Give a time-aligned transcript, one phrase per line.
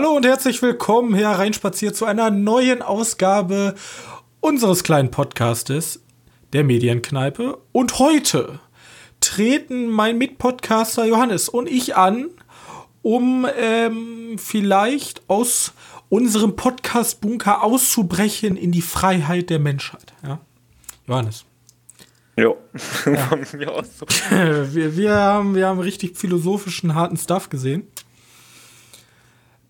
[0.00, 3.74] Hallo und herzlich willkommen hereinspaziert zu einer neuen Ausgabe
[4.38, 6.04] unseres kleinen Podcastes,
[6.52, 7.58] der Medienkneipe.
[7.72, 8.60] Und heute
[9.18, 12.28] treten mein Mitpodcaster Johannes und ich an,
[13.02, 15.72] um ähm, vielleicht aus
[16.08, 20.14] unserem Podcast-Bunker auszubrechen in die Freiheit der Menschheit.
[20.24, 20.38] Ja?
[21.08, 21.44] Johannes.
[22.36, 22.56] Jo.
[23.04, 23.30] Ja.
[24.72, 27.88] wir, wir, haben, wir haben richtig philosophischen, harten Stuff gesehen.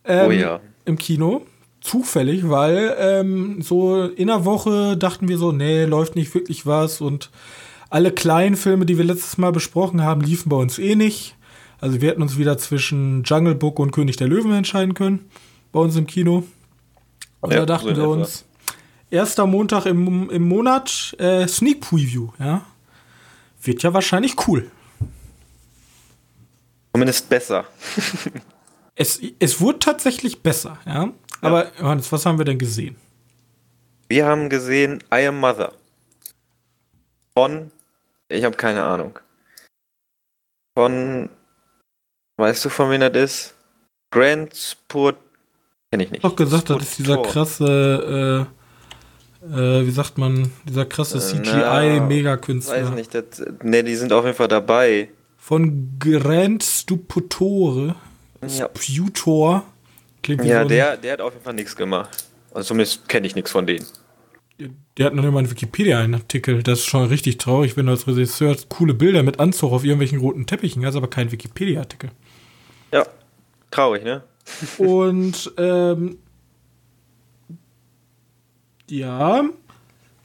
[0.09, 0.61] Ähm, oh ja.
[0.85, 1.47] Im Kino.
[1.81, 7.01] Zufällig, weil ähm, so in der Woche dachten wir so, nee, läuft nicht wirklich was
[7.01, 7.31] und
[7.89, 11.37] alle kleinen Filme, die wir letztes Mal besprochen haben, liefen bei uns eh nicht.
[11.81, 15.31] Also wir hätten uns wieder zwischen Jungle Book und König der Löwen entscheiden können
[15.71, 16.45] bei uns im Kino.
[17.41, 18.45] Und ja, da dachten so wir uns,
[19.11, 22.67] erster Montag im, im Monat, äh, Sneak Preview, ja.
[23.63, 24.71] Wird ja wahrscheinlich cool.
[26.93, 27.65] Zumindest besser.
[28.99, 31.13] es, es wurde tatsächlich besser, ja.
[31.41, 31.71] Aber ja.
[31.81, 32.97] Johannes, was haben wir denn gesehen?
[34.09, 35.73] Wir haben gesehen I Am Mother.
[37.33, 37.71] Von,
[38.29, 39.21] ich habe keine Ahnung.
[40.77, 41.29] Von,
[42.39, 43.55] weißt du, von wem das ist?
[44.11, 45.17] Grand Sport,
[45.93, 46.25] kenne ich nicht.
[46.25, 48.49] Ich Doch gesagt, das ist dieser krasse,
[49.45, 52.83] äh, äh, wie sagt man, dieser krasse CGI-Megakünstler.
[52.83, 55.11] Weiß nicht, das, ne, die sind auf jeden Fall dabei.
[55.37, 57.95] Von Grand Stuputore.
[58.47, 58.69] Ja.
[58.77, 59.65] Sputor.
[60.23, 62.25] Klingt wie ja, so der, der hat auf jeden Fall nichts gemacht.
[62.53, 63.87] Also zumindest kenne ich nichts von denen.
[64.97, 66.63] Der hat noch immer einen Wikipedia-Artikel.
[66.65, 70.19] Das ist schon richtig traurig, wenn du als Regisseur coole Bilder mit Anzug auf irgendwelchen
[70.19, 72.11] roten Teppichen hast, aber keinen Wikipedia-Artikel.
[72.93, 73.07] Ja,
[73.71, 74.23] traurig, ne?
[74.79, 76.19] Und ähm,
[78.91, 79.45] ja,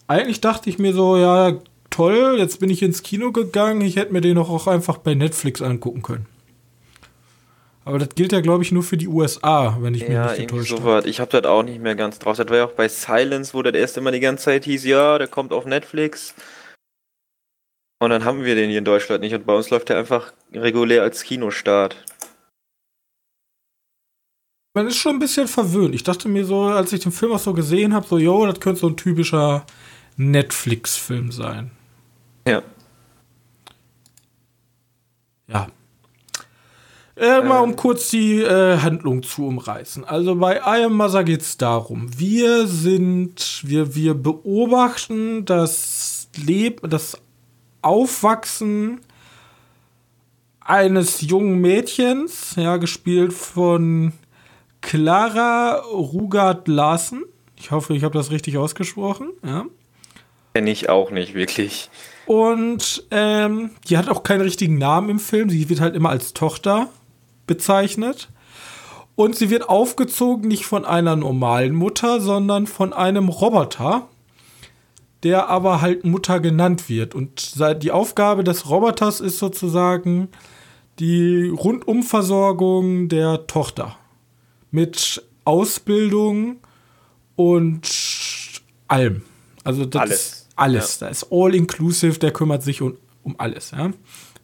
[0.08, 4.14] eigentlich dachte ich mir so, ja, toll, jetzt bin ich ins Kino gegangen, ich hätte
[4.14, 6.26] mir den auch einfach bei Netflix angucken können.
[7.86, 10.48] Aber das gilt ja, glaube ich, nur für die USA, wenn ich mich ja, nicht
[10.48, 11.08] getäuscht so habe.
[11.10, 12.38] Ich habe das auch nicht mehr ganz drauf.
[12.38, 15.18] Das war ja auch bei Silence, wo das erst immer die ganze Zeit hieß, ja,
[15.18, 16.34] der kommt auf Netflix.
[18.00, 19.34] Und dann haben wir den hier in Deutschland nicht.
[19.34, 21.96] Und bei uns läuft der einfach regulär als Kinostart.
[24.76, 25.94] Man ist schon ein bisschen verwöhnt.
[25.94, 28.60] Ich dachte mir so, als ich den Film auch so gesehen habe, so, yo, das
[28.60, 29.66] könnte so ein typischer
[30.18, 31.72] Netflix-Film sein.
[32.48, 32.64] Ja.
[35.48, 35.68] Ja,
[37.16, 40.04] äh, mal um kurz die äh, Handlung zu umreißen.
[40.04, 46.90] Also bei I Am Mother geht es darum, wir sind, wir, wir beobachten das Leben,
[46.90, 47.18] das
[47.82, 49.02] Aufwachsen
[50.62, 54.14] eines jungen Mädchens, ja, gespielt von
[54.82, 57.24] Clara Rugard Larsen.
[57.58, 59.66] Ich hoffe, ich habe das richtig ausgesprochen, ja.
[60.54, 61.90] Kenne ich auch nicht wirklich.
[62.26, 65.50] Und ähm, die hat auch keinen richtigen Namen im Film.
[65.50, 66.90] Sie wird halt immer als Tochter
[67.48, 68.30] bezeichnet.
[69.16, 74.08] Und sie wird aufgezogen nicht von einer normalen Mutter, sondern von einem Roboter,
[75.22, 77.14] der aber halt Mutter genannt wird.
[77.14, 77.54] Und
[77.84, 80.30] die Aufgabe des Roboters ist sozusagen
[81.00, 83.96] die Rundumversorgung der Tochter.
[84.72, 86.58] Mit Ausbildung
[87.36, 87.90] und
[88.88, 89.22] allem.
[89.64, 90.20] Also das alles.
[90.20, 91.00] ist alles.
[91.00, 91.08] Ja.
[91.08, 93.72] Da ist all inclusive, der kümmert sich um, um alles.
[93.72, 93.92] Ja.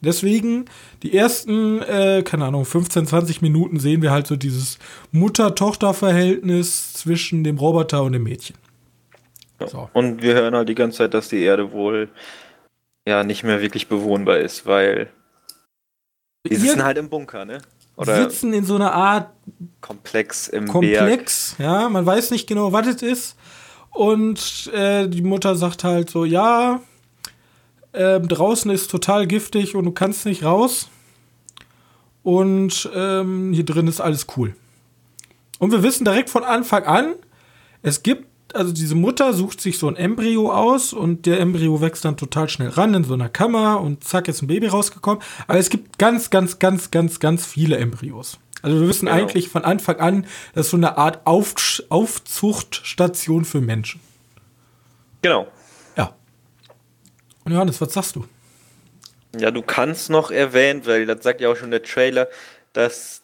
[0.02, 0.66] Deswegen,
[1.04, 4.80] die ersten, äh, keine Ahnung, 15, 20 Minuten sehen wir halt so dieses
[5.12, 8.56] Mutter-Tochter-Verhältnis zwischen dem Roboter und dem Mädchen.
[9.68, 9.90] So.
[9.94, 12.10] Und wir hören halt die ganze Zeit, dass die Erde wohl
[13.06, 15.10] ja nicht mehr wirklich bewohnbar ist, weil
[16.48, 17.62] die sitzen halt im Bunker, ne?
[17.98, 19.30] Oder sitzen in so einer Art
[19.82, 21.70] Komplex im Komplex, Berg.
[21.70, 23.36] ja, man weiß nicht genau, was es ist.
[23.90, 26.80] Und äh, die Mutter sagt halt so, ja,
[27.94, 30.90] ähm, draußen ist total giftig und du kannst nicht raus.
[32.24, 34.56] Und ähm, hier drin ist alles cool.
[35.58, 37.16] Und wir wissen direkt von Anfang an,
[37.82, 42.06] es gibt, also diese Mutter sucht sich so ein Embryo aus und der Embryo wächst
[42.06, 45.22] dann total schnell ran in so einer Kammer und zack ist ein Baby rausgekommen.
[45.48, 48.40] Aber es gibt ganz, ganz, ganz, ganz, ganz viele Embryos.
[48.62, 49.18] Also wir wissen genau.
[49.18, 51.56] eigentlich von Anfang an, das ist so eine Art Auf
[51.90, 54.02] Aufzuchtstation für Menschen.
[55.22, 55.48] Genau.
[57.50, 58.26] Und Johannes, was sagst du?
[59.36, 62.28] Ja, du kannst noch erwähnen, weil das sagt ja auch schon der Trailer,
[62.74, 63.24] dass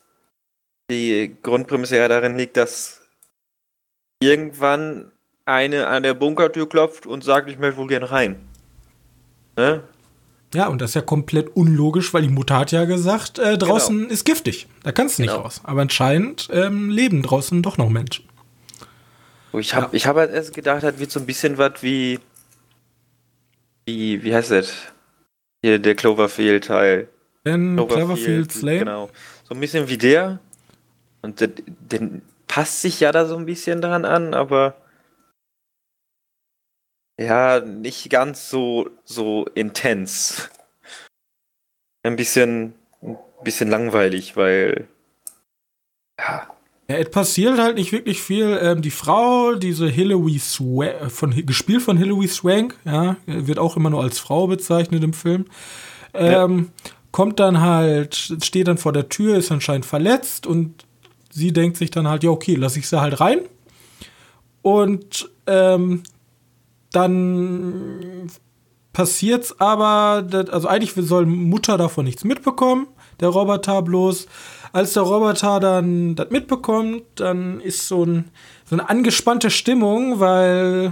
[0.89, 3.01] die Grundprämisse ja darin liegt, dass
[4.19, 5.11] irgendwann
[5.45, 8.37] eine an der Bunkertür klopft und sagt, ich möchte wohl gern rein.
[9.57, 9.83] Ne?
[10.55, 13.95] Ja, und das ist ja komplett unlogisch, weil die Mutter hat ja gesagt, äh, draußen
[13.95, 14.09] genau.
[14.09, 14.65] ist giftig.
[14.81, 15.43] Da kannst du nicht genau.
[15.43, 15.61] raus.
[15.63, 18.25] Aber anscheinend ähm, leben draußen doch noch Menschen.
[19.53, 20.05] Ich habe ja.
[20.07, 22.19] hab halt erst gedacht, das wird so ein bisschen was wie
[23.85, 24.73] wie, wie heißt das?
[25.63, 27.09] Hier der Cloverfield-Teil.
[27.43, 28.79] In Cloverfield, Cloverfield Slane?
[28.79, 29.09] Genau.
[29.43, 30.39] So ein bisschen wie der.
[31.21, 32.09] Und der, der
[32.47, 34.75] passt sich ja da so ein bisschen dran an, aber
[37.19, 40.49] ja, nicht ganz so, so intens.
[42.03, 44.87] Ein bisschen, ein bisschen langweilig, weil
[46.19, 46.54] ja.
[46.87, 48.59] Ja, es passiert halt nicht wirklich viel.
[48.61, 53.89] Ähm, die Frau, diese Hilary Swank, von, gespielt von Hilary Swank, ja, wird auch immer
[53.89, 55.45] nur als Frau bezeichnet im Film,
[56.13, 56.91] ähm, ja.
[57.11, 60.85] kommt dann halt, steht dann vor der Tür, ist anscheinend verletzt und
[61.31, 63.39] sie denkt sich dann halt, ja, okay, lass ich sie halt rein.
[64.61, 66.03] Und ähm,
[66.91, 68.29] dann
[68.93, 72.87] passiert's aber, also eigentlich soll Mutter davon nichts mitbekommen,
[73.19, 74.27] der Roboter bloß.
[74.75, 78.29] Als der Roboter dann das mitbekommt, dann ist so, ein,
[78.65, 80.91] so eine angespannte Stimmung, weil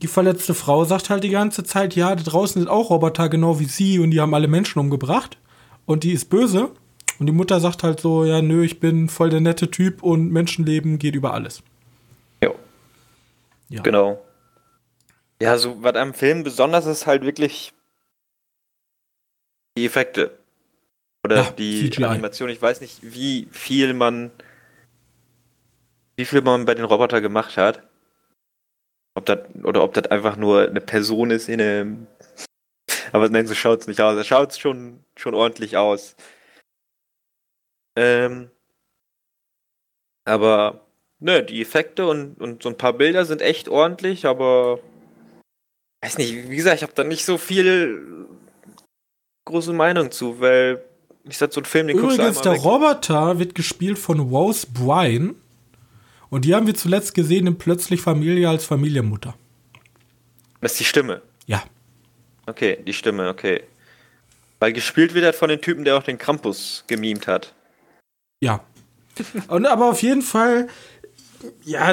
[0.00, 3.60] die verletzte Frau sagt halt die ganze Zeit, ja, da draußen sind auch Roboter, genau
[3.60, 5.36] wie sie, und die haben alle Menschen umgebracht.
[5.84, 6.70] Und die ist böse.
[7.18, 10.32] Und die Mutter sagt halt so, ja, nö, ich bin voll der nette Typ und
[10.32, 11.62] Menschenleben geht über alles.
[12.42, 12.54] Jo.
[13.68, 13.82] Ja.
[13.82, 14.18] Genau.
[15.42, 17.74] Ja, so was am Film besonders ist halt wirklich
[19.76, 20.37] die Effekte.
[21.28, 22.04] Oder ja, die CGI.
[22.04, 22.48] Animation.
[22.48, 24.30] Ich weiß nicht, wie viel man
[26.16, 27.86] wie viel man bei den Roboter gemacht hat.
[29.14, 32.06] Ob das, oder ob das einfach nur eine Person ist in einem.
[33.12, 34.16] Aber nein, so schaut es nicht aus.
[34.16, 36.16] Es schaut schon, schon ordentlich aus.
[37.94, 38.50] Ähm,
[40.24, 40.86] aber,
[41.18, 44.80] ne, die Effekte und, und so ein paar Bilder sind echt ordentlich, aber.
[46.02, 48.26] Weiß nicht, wie gesagt, ich habe da nicht so viel
[49.44, 50.87] große Meinung zu, weil
[51.28, 52.64] ich sag so ein Film, den Übrigens, der weg.
[52.64, 55.34] Roboter wird gespielt von Rose Bryan.
[56.30, 59.34] Und die haben wir zuletzt gesehen in Plötzlich Familie als Familienmutter.
[60.60, 61.22] Das ist die Stimme?
[61.46, 61.62] Ja.
[62.46, 63.62] Okay, die Stimme, okay.
[64.58, 67.54] Weil gespielt wird halt von dem Typen, der auch den Krampus gemimt hat.
[68.40, 68.64] Ja.
[69.48, 70.68] Und aber auf jeden Fall,
[71.64, 71.92] ja,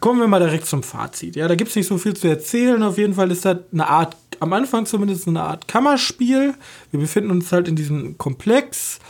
[0.00, 1.36] kommen wir mal direkt zum Fazit.
[1.36, 2.82] Ja, da gibt es nicht so viel zu erzählen.
[2.82, 6.54] Auf jeden Fall ist das eine Art, am Anfang zumindest eine Art Kammerspiel.
[6.90, 9.00] Wir befinden uns halt in diesem Komplex.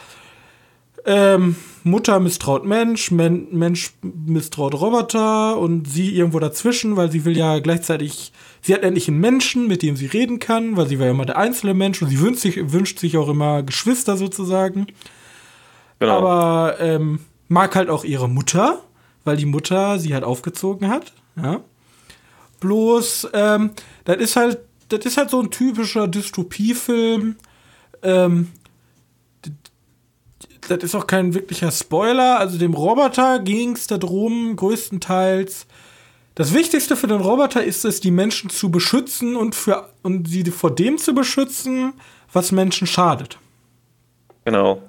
[1.07, 7.37] Ähm, Mutter misstraut Mensch, Men Mensch misstraut Roboter und sie irgendwo dazwischen, weil sie will
[7.37, 8.33] ja gleichzeitig,
[8.63, 11.27] sie hat endlich einen Menschen, mit dem sie reden kann, weil sie war ja immer
[11.27, 14.87] der einzelne Mensch und sie wünscht sich, wünscht sich auch immer Geschwister sozusagen.
[15.99, 16.17] Genau.
[16.17, 18.81] Aber ähm, mag halt auch ihre Mutter,
[19.25, 21.13] weil die Mutter sie halt aufgezogen hat.
[21.37, 21.61] Ja.
[22.61, 23.71] Bloß, ähm,
[24.05, 27.37] das ist halt, das ist halt so ein typischer Dystopiefilm.
[28.03, 28.53] Ähm,
[30.69, 32.39] das ist auch kein wirklicher Spoiler.
[32.39, 35.67] Also dem Roboter ging es darum, größtenteils.
[36.35, 40.45] Das Wichtigste für den Roboter ist es, die Menschen zu beschützen und, für, und sie
[40.45, 41.93] vor dem zu beschützen,
[42.33, 43.39] was Menschen schadet.
[44.45, 44.83] Genau.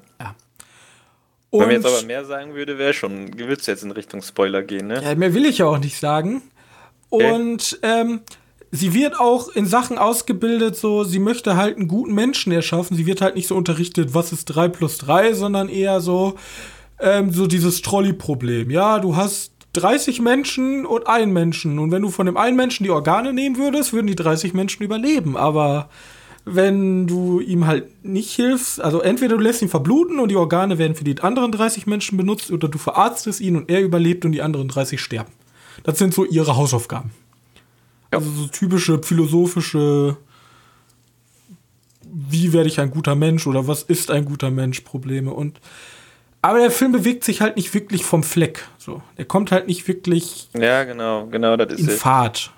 [1.56, 4.62] Und Wenn man jetzt aber mehr sagen würde, wäre schon, würdest jetzt in Richtung Spoiler
[4.62, 5.02] gehen, ne?
[5.02, 6.42] Ja, mehr will ich ja auch nicht sagen.
[7.10, 8.02] Und okay.
[8.02, 8.22] ähm,
[8.72, 12.98] sie wird auch in Sachen ausgebildet, so, sie möchte halt einen guten Menschen erschaffen.
[12.98, 16.36] Sie wird halt nicht so unterrichtet, was ist 3 plus 3, sondern eher so,
[17.00, 18.69] ähm, so dieses Trolley-Problem.
[18.69, 21.80] Ja, du hast 30 Menschen und einen Menschen.
[21.80, 24.83] Und wenn du von dem einen Menschen die Organe nehmen würdest, würden die 30 Menschen
[24.83, 25.38] überleben.
[25.38, 25.90] Aber
[26.45, 28.80] wenn du ihm halt nicht hilfst.
[28.80, 32.18] Also entweder du lässt ihn verbluten und die Organe werden für die anderen 30 Menschen
[32.18, 35.31] benutzt oder du verarztest ihn und er überlebt und die anderen 30 sterben.
[35.83, 37.11] Das sind so ihre Hausaufgaben.
[38.11, 38.19] Ja.
[38.19, 40.18] Also so typische philosophische
[42.16, 45.59] wie werde ich ein guter Mensch oder was ist ein guter Mensch Probleme und
[46.42, 48.68] aber der Film bewegt sich halt nicht wirklich vom Fleck.
[48.78, 50.47] So, der kommt halt nicht wirklich.
[50.54, 52.54] Ja, genau, genau, das ist in Fahrt.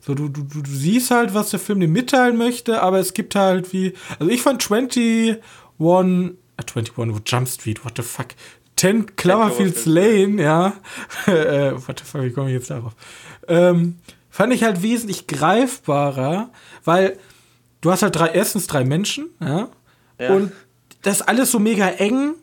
[0.00, 3.34] So, du, du, du siehst halt, was der Film dir mitteilen möchte, aber es gibt
[3.34, 3.94] halt wie.
[4.18, 5.36] Also ich fand 21.
[5.80, 6.32] Äh,
[6.74, 8.28] 21 Jump Street, what the fuck.
[8.76, 10.72] 10 Cloverfields Lane, ja.
[11.26, 12.94] äh, what the fuck, wie komme ich jetzt darauf?
[13.48, 13.96] Ähm,
[14.30, 16.50] fand ich halt wesentlich greifbarer,
[16.84, 17.18] weil
[17.80, 19.68] du hast halt drei, erstens drei Menschen, ja.
[20.18, 20.34] ja.
[20.34, 20.52] Und
[21.02, 22.34] das ist alles so mega eng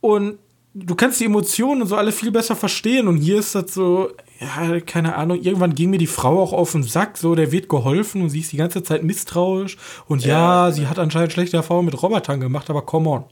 [0.00, 0.38] und
[0.74, 3.08] du kannst die Emotionen und so alle viel besser verstehen.
[3.08, 4.10] Und hier ist das so,
[4.42, 7.68] ja, keine Ahnung, irgendwann ging mir die Frau auch auf den Sack, so, der wird
[7.68, 9.76] geholfen und sie ist die ganze Zeit misstrauisch.
[10.06, 13.24] Und ja, ja sie hat anscheinend schlechte Erfahrungen mit Robotern gemacht, aber come on.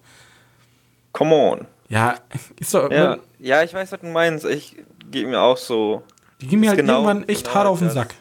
[1.12, 1.67] Come on.
[1.88, 2.14] Ja,
[2.61, 2.90] ist doch.
[2.90, 4.45] Ja, ja ich weiß, was du meinst.
[4.45, 4.76] Ich
[5.11, 6.02] gebe mir auch so.
[6.40, 8.14] Die gehen mir halt genau, irgendwann echt genau hart auf den Sack.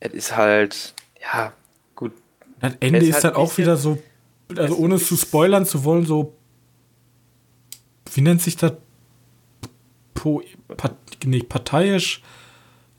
[0.00, 1.52] Es ist halt, ja,
[1.94, 2.12] gut.
[2.60, 3.98] Das Ende ist, ist halt auch wieder so,
[4.56, 6.34] also ohne es zu spoilern zu wollen, so.
[8.14, 8.72] Wie nennt sich das?
[10.22, 10.40] Po,
[10.76, 12.22] part, nee, parteiisch.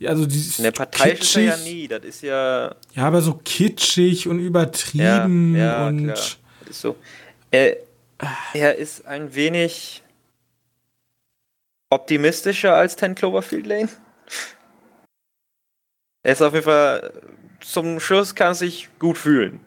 [0.05, 1.25] Also dieses ne, parteiisch kitschig.
[1.27, 2.75] ist er ja nie, das ist ja.
[2.93, 6.03] Ja, aber so kitschig und übertrieben ja, ja, und.
[6.03, 6.15] Klar.
[6.15, 6.97] Das ist so.
[7.51, 7.75] Äh,
[8.53, 10.03] Er ist ein wenig
[11.89, 13.89] optimistischer als 10 Cloverfield Lane.
[16.23, 17.13] Er ist auf jeden Fall
[17.61, 19.61] zum Schluss kann sich gut fühlen.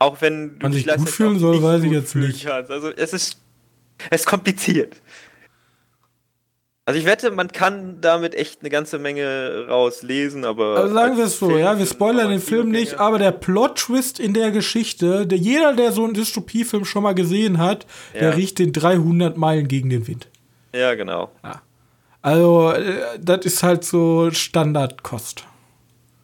[0.00, 2.44] Auch wenn du Man sich gut fühlen soll, weiß ich jetzt nicht.
[2.44, 2.70] Kannst.
[2.70, 3.38] Also es ist
[4.10, 5.00] es ist kompliziert.
[6.88, 10.78] Also ich wette, man kann damit echt eine ganze Menge rauslesen, aber.
[10.78, 14.32] Also sagen wir es so, ja, wir spoilern den Film nicht, aber der Plot-Twist in
[14.32, 18.20] der Geschichte, der, jeder, der so einen Dystopiefilm schon mal gesehen hat, ja.
[18.20, 20.28] der riecht den 300 Meilen gegen den Wind.
[20.74, 21.30] Ja, genau.
[21.44, 21.60] Ja.
[22.22, 25.44] Also, äh, das ist halt so Standardkost.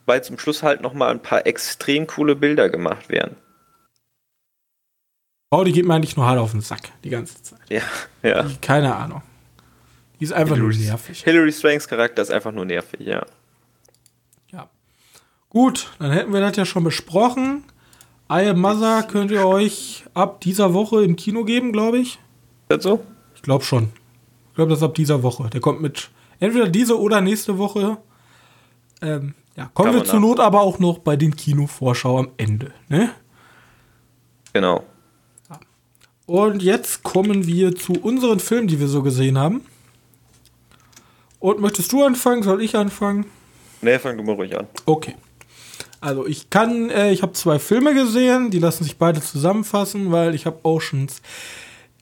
[0.07, 3.37] Weil zum Schluss halt nochmal ein paar extrem coole Bilder gemacht werden.
[5.51, 7.61] Oh, die geht mir eigentlich nur hart auf den Sack, die ganze Zeit.
[7.69, 7.83] Ja,
[8.23, 8.47] ja.
[8.63, 9.21] Keine Ahnung.
[10.25, 11.23] Die ist einfach Hillary, nur nervig.
[11.23, 13.27] Hilary Swanks Charakter ist einfach nur nervig, ja.
[14.51, 14.71] Ja.
[15.51, 17.63] Gut, dann hätten wir das ja schon besprochen.
[18.33, 22.13] I Am Mother könnt ihr euch ab dieser Woche im Kino geben, glaube ich.
[22.13, 22.21] Ist
[22.69, 23.05] das so?
[23.35, 23.91] Ich glaube schon.
[24.49, 25.51] Ich glaube, das ist ab dieser Woche.
[25.51, 26.09] Der kommt mit
[26.41, 27.99] entweder diese oder nächste Woche.
[29.03, 32.73] Ähm, ja, kommen wir zur Not aber auch noch bei den Kinovorschau am Ende.
[32.89, 33.11] Ne?
[34.55, 34.85] Genau.
[36.25, 39.61] Und jetzt kommen wir zu unseren Filmen, die wir so gesehen haben.
[41.45, 42.43] Und möchtest du anfangen?
[42.43, 43.27] Soll ich anfangen?
[43.83, 44.67] Nee, fang du mal ruhig an.
[44.87, 45.15] Okay.
[46.01, 50.35] Also ich kann, äh, ich habe zwei Filme gesehen, die lassen sich beide zusammenfassen, weil
[50.35, 51.21] ich habe Oceans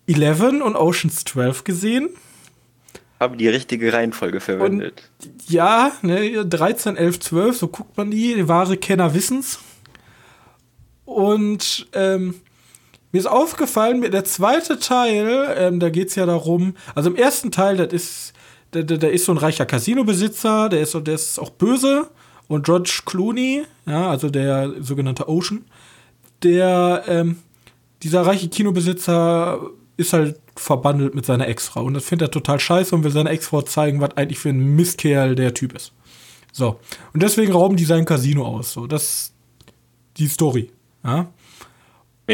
[0.06, 2.10] 11 und Oceans 12 gesehen.
[3.18, 5.10] Habe die richtige Reihenfolge verwendet.
[5.24, 9.58] Und, ja, ne, 13, 11, 12, so guckt man die, die wahre Kenner wissens.
[11.04, 12.36] Und ähm,
[13.10, 17.50] mir ist aufgefallen, der zweite Teil, ähm, da geht es ja darum, also im ersten
[17.50, 18.34] Teil, das ist
[18.74, 22.08] der, der, der ist so ein reicher Casino-Besitzer, der ist, der ist auch böse.
[22.48, 25.64] Und George Clooney, ja, also der sogenannte Ocean,
[26.42, 27.36] der, ähm,
[28.02, 29.60] dieser reiche Kinobesitzer
[29.96, 31.84] ist halt verbandelt mit seiner Ex-Frau.
[31.84, 34.76] Und das findet er total scheiße und will seiner Ex-Frau zeigen, was eigentlich für ein
[34.76, 35.92] Mistkerl der Typ ist.
[36.52, 36.78] So.
[37.14, 38.72] Und deswegen rauben die sein Casino aus.
[38.72, 39.34] So, das ist
[40.18, 40.70] die Story.
[41.04, 41.32] Ja.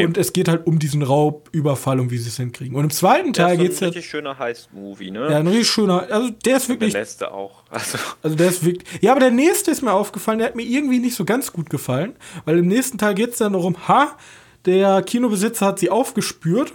[0.05, 2.75] Und es geht halt um diesen Raubüberfall und wie sie es hinkriegen.
[2.75, 3.87] Und im zweiten Teil geht es ja.
[3.87, 5.31] Ein richtig schöner Heist-Movie, ne?
[5.31, 6.07] Ja, ein richtig schöner.
[6.09, 6.93] Also der ist wirklich.
[6.93, 7.63] Der nächste auch.
[7.71, 7.97] Also.
[8.23, 9.01] also der ist wirklich.
[9.01, 11.69] Ja, aber der nächste ist mir aufgefallen, der hat mir irgendwie nicht so ganz gut
[11.69, 12.15] gefallen.
[12.45, 14.17] Weil im nächsten Teil geht es dann darum, ha,
[14.65, 16.73] der Kinobesitzer hat sie aufgespürt.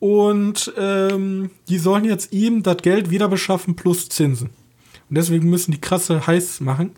[0.00, 4.50] Und ähm, die sollen jetzt ihm das Geld wieder beschaffen plus Zinsen.
[5.08, 6.94] Und deswegen müssen die krasse Heiß machen.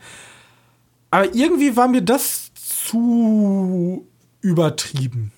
[1.10, 4.06] Aber irgendwie war mir das zu
[4.40, 5.32] übertrieben.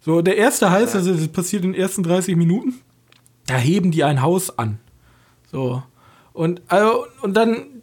[0.00, 2.80] So, der erste heißt, also das passiert in den ersten 30 Minuten,
[3.46, 4.78] da heben die ein Haus an.
[5.50, 5.82] So.
[6.32, 7.82] Und, also, und dann,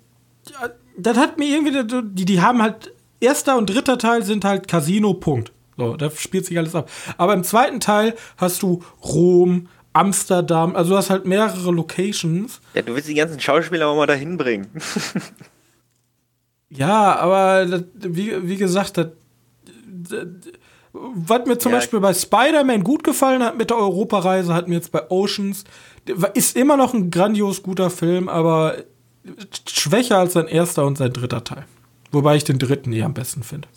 [0.98, 5.14] das hat mir irgendwie, die, die haben halt, erster und dritter Teil sind halt Casino,
[5.14, 5.52] Punkt.
[5.78, 6.90] So, da spielt sich alles ab.
[7.18, 12.62] Aber im zweiten Teil hast du Rom, Amsterdam, also du hast halt mehrere Locations.
[12.74, 14.68] Ja, du willst die ganzen Schauspieler auch mal dahin bringen.
[16.70, 19.08] ja, aber das, wie, wie gesagt, das
[20.94, 21.80] was mir zum ja.
[21.80, 25.64] Beispiel bei Spider-Man gut gefallen hat mit der Europareise, hat mir jetzt bei Oceans,
[26.34, 28.78] ist immer noch ein grandios guter Film, aber
[29.68, 31.66] schwächer als sein erster und sein dritter Teil.
[32.12, 33.68] Wobei ich den dritten eher am besten finde.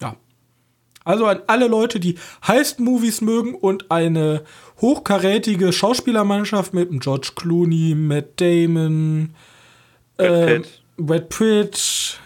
[0.00, 0.14] Ja.
[1.04, 2.16] Also an alle Leute, die
[2.46, 4.44] Heist-Movies mögen und eine
[4.80, 9.34] hochkarätige Schauspielermannschaft mit George Clooney, Matt Damon,
[10.16, 12.20] Brad äh, Pitt, Brad Pitt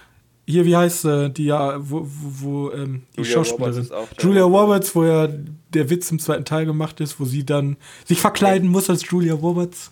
[0.46, 3.88] hier, wie heißt sie, die ja, wo, wo, wo ähm, die Julia Schauspielerin.
[4.18, 5.28] Julia Roberts, wo ja
[5.72, 9.34] der Witz im zweiten Teil gemacht ist, wo sie dann sich verkleiden muss als Julia
[9.34, 9.90] Roberts.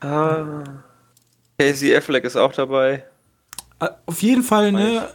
[0.00, 0.62] Ah.
[1.58, 3.04] Casey Affleck ist auch dabei.
[3.78, 5.08] Ah, auf jeden Fall, ne?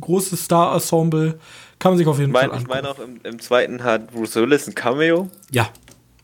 [0.00, 1.38] Großes Star-Ensemble.
[1.78, 2.70] Kann man sich auf jeden mein, Fall angucken.
[2.70, 5.30] Ich meine auch, im, im, zweiten hat Bruce Willis ein Cameo.
[5.50, 5.68] Ja.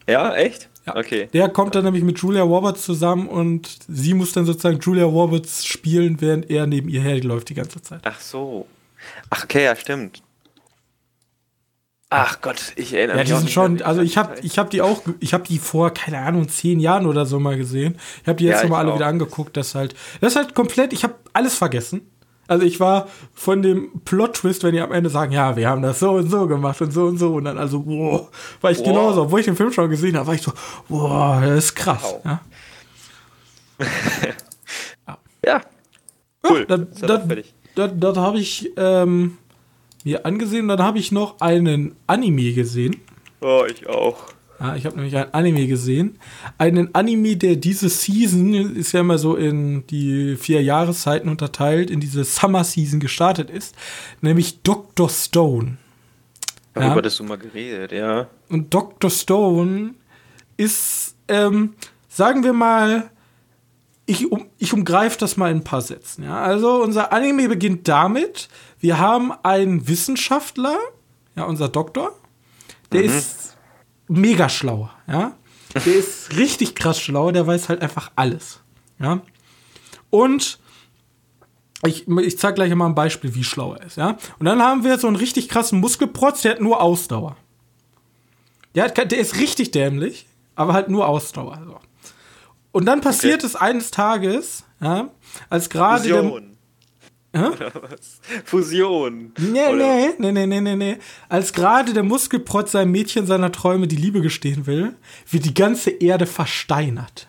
[0.06, 0.68] Ja, echt?
[0.86, 0.96] Ja.
[0.96, 1.28] Okay.
[1.32, 5.64] Der kommt dann nämlich mit Julia Roberts zusammen und sie muss dann sozusagen Julia Roberts
[5.64, 8.00] spielen, während er neben ihr herläuft die ganze Zeit.
[8.04, 8.66] Ach so.
[9.30, 10.22] Ach, okay, ja, stimmt.
[12.14, 13.28] Ach Gott, ich erinnere mich.
[13.28, 15.94] Ja, die sind schon, also ich habe ich hab die auch, ich habe die vor,
[15.94, 17.96] keine Ahnung, zehn Jahren oder so mal gesehen.
[18.20, 20.92] Ich habe die jetzt ja, nochmal alle wieder angeguckt, das halt, das ist halt komplett,
[20.92, 22.02] ich habe alles vergessen.
[22.48, 26.00] Also ich war von dem Plot-Twist, wenn die am Ende sagen, ja, wir haben das
[26.00, 28.28] so und so gemacht und so und so und dann also, boah,
[28.60, 28.86] war ich wow.
[28.86, 29.22] genauso.
[29.22, 30.52] Obwohl ich den Film schon gesehen habe, war ich so,
[30.88, 32.02] boah, das ist krass.
[32.02, 32.20] Wow.
[32.24, 32.40] Ja.
[35.46, 35.60] ja.
[36.48, 36.66] Cool.
[36.68, 37.22] Ja, das,
[37.74, 39.38] das, das habe ich ähm,
[40.04, 40.68] mir angesehen.
[40.68, 43.00] Dann habe ich noch einen Anime gesehen.
[43.40, 44.24] Oh, ich auch.
[44.62, 46.20] Ja, ich habe nämlich ein Anime gesehen.
[46.56, 51.98] Einen Anime, der diese Season, ist ja immer so in die vier Jahreszeiten unterteilt, in
[51.98, 53.74] diese Summer Season gestartet ist,
[54.20, 55.08] nämlich Dr.
[55.08, 55.78] Stone.
[56.74, 56.94] Darüber Ja.
[56.96, 58.28] hattest du mal geredet, ja.
[58.48, 59.10] Und Dr.
[59.10, 59.94] Stone
[60.56, 61.74] ist, ähm,
[62.08, 63.10] sagen wir mal,
[64.06, 66.22] ich, um, ich umgreife das mal in ein paar Sätzen.
[66.22, 66.40] Ja?
[66.40, 70.78] Also unser Anime beginnt damit, wir haben einen Wissenschaftler,
[71.34, 72.12] ja, unser Doktor,
[72.92, 73.51] der ist
[74.12, 75.32] mega schlau, ja.
[75.74, 78.60] Der ist richtig krass schlau, der weiß halt einfach alles,
[78.98, 79.20] ja.
[80.10, 80.58] Und
[81.84, 84.18] ich, ich zeige gleich mal ein Beispiel, wie schlau er ist, ja.
[84.38, 87.36] Und dann haben wir so einen richtig krassen Muskelprotz, der hat nur Ausdauer.
[88.74, 91.60] Der, hat, der ist richtig dämlich, aber halt nur Ausdauer.
[91.64, 91.78] So.
[92.72, 93.46] Und dann passiert Okay.
[93.46, 95.08] es eines Tages, ja,
[95.48, 96.51] als gerade der.
[97.34, 97.46] Hä?
[97.46, 98.20] Oder was?
[98.44, 99.32] Fusion.
[99.38, 100.96] Nee, Oder- nee, nee, nee, nee, nee, nee.
[101.28, 104.94] Als gerade der Muskelprotz seinem Mädchen seiner Träume die Liebe gestehen will,
[105.30, 107.28] wird die ganze Erde versteinert.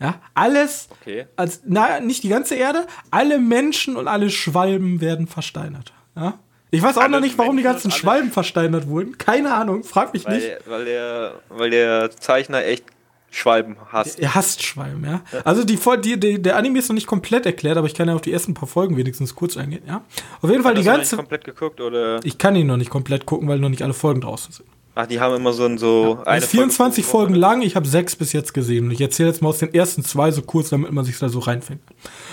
[0.00, 1.26] Ja, alles, Okay.
[1.34, 5.92] als, na, nicht die ganze Erde, alle Menschen und alle Schwalben werden versteinert.
[6.14, 6.38] Ja?
[6.70, 9.18] Ich weiß auch Alle noch nicht, warum die Menschen ganzen und alle- Schwalben versteinert wurden.
[9.18, 10.48] Keine Ahnung, frag mich Weil, nicht.
[10.66, 12.84] weil, der, weil der Zeichner echt
[13.30, 14.18] Schwalben hasst.
[14.18, 15.20] Er hasst Schwalben, ja.
[15.44, 18.14] Also die, die, die, der Anime ist noch nicht komplett erklärt, aber ich kann ja
[18.14, 20.02] auf die ersten paar Folgen wenigstens kurz eingehen, ja.
[20.40, 21.16] Auf jeden Fall die Hast du noch nicht ganze.
[21.16, 22.20] komplett geguckt oder?
[22.24, 24.68] Ich kann ihn noch nicht komplett gucken, weil noch nicht alle Folgen draußen sind.
[24.94, 27.18] Ach, die haben immer so ein so ist Folge 24 pro Woche.
[27.18, 28.86] Folgen lang, ich habe sechs bis jetzt gesehen.
[28.86, 31.28] Und ich erzähle jetzt mal aus den ersten zwei so kurz, damit man sich da
[31.28, 31.86] so reinfindet.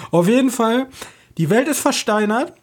[0.10, 0.88] Auf jeden Fall,
[1.38, 2.54] die Welt ist versteinert.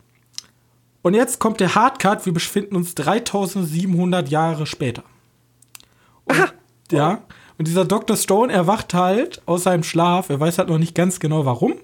[1.03, 5.05] Und jetzt kommt der Hardcut, wir befinden uns 3700 Jahre später.
[6.25, 6.53] Und,
[6.91, 7.23] ja,
[7.63, 8.17] und dieser Dr.
[8.17, 10.31] Stone erwacht halt aus seinem Schlaf.
[10.31, 11.75] Er weiß halt noch nicht ganz genau warum.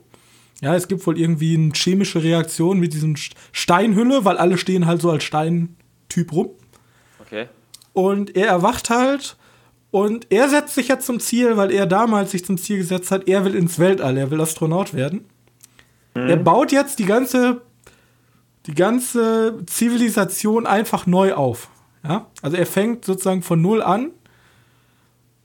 [0.61, 4.87] Ja, es gibt wohl irgendwie eine chemische Reaktion mit diesem St- Steinhülle, weil alle stehen
[4.87, 6.49] halt so als Steintyp rum.
[7.21, 7.47] Okay.
[7.93, 9.37] Und er erwacht halt
[9.93, 13.29] und er setzt sich jetzt zum Ziel, weil er damals sich zum Ziel gesetzt hat,
[13.29, 15.27] er will ins Weltall, er will Astronaut werden.
[16.15, 17.61] Er baut jetzt die ganze,
[18.67, 21.69] die ganze Zivilisation einfach neu auf.
[22.03, 22.27] Ja?
[22.43, 24.11] Also er fängt sozusagen von null an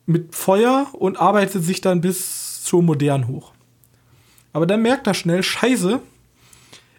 [0.05, 3.53] mit Feuer und arbeitet sich dann bis zur Modern hoch.
[4.51, 5.99] Aber dann merkt er schnell, scheiße,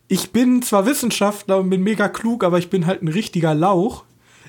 [0.09, 4.05] ich bin zwar Wissenschaftler und bin mega klug, aber ich bin halt ein richtiger Lauch.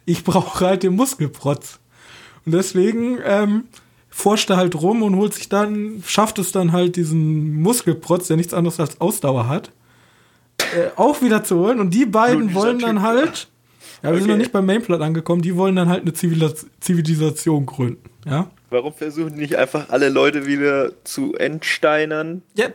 [0.06, 1.80] Ich brauche halt den Muskelprotz.
[2.46, 3.64] Und deswegen ähm,
[4.10, 8.38] forscht er halt rum und holt sich dann, schafft es dann halt diesen Muskelprotz, der
[8.38, 9.72] nichts anderes als Ausdauer hat,
[10.60, 11.80] äh, auch wieder zu holen.
[11.80, 13.06] Und die beiden wollen dann Typ.
[13.06, 13.48] halt,
[14.04, 14.32] ja, wir sind Okay.
[14.32, 18.04] noch nicht beim Mainplot angekommen, die wollen dann halt eine Zivilis Zivilisation gründen.
[18.26, 18.50] Ja.
[18.70, 22.42] Warum versuchen die nicht einfach alle Leute wieder zu entsteinern?
[22.56, 22.68] Ja,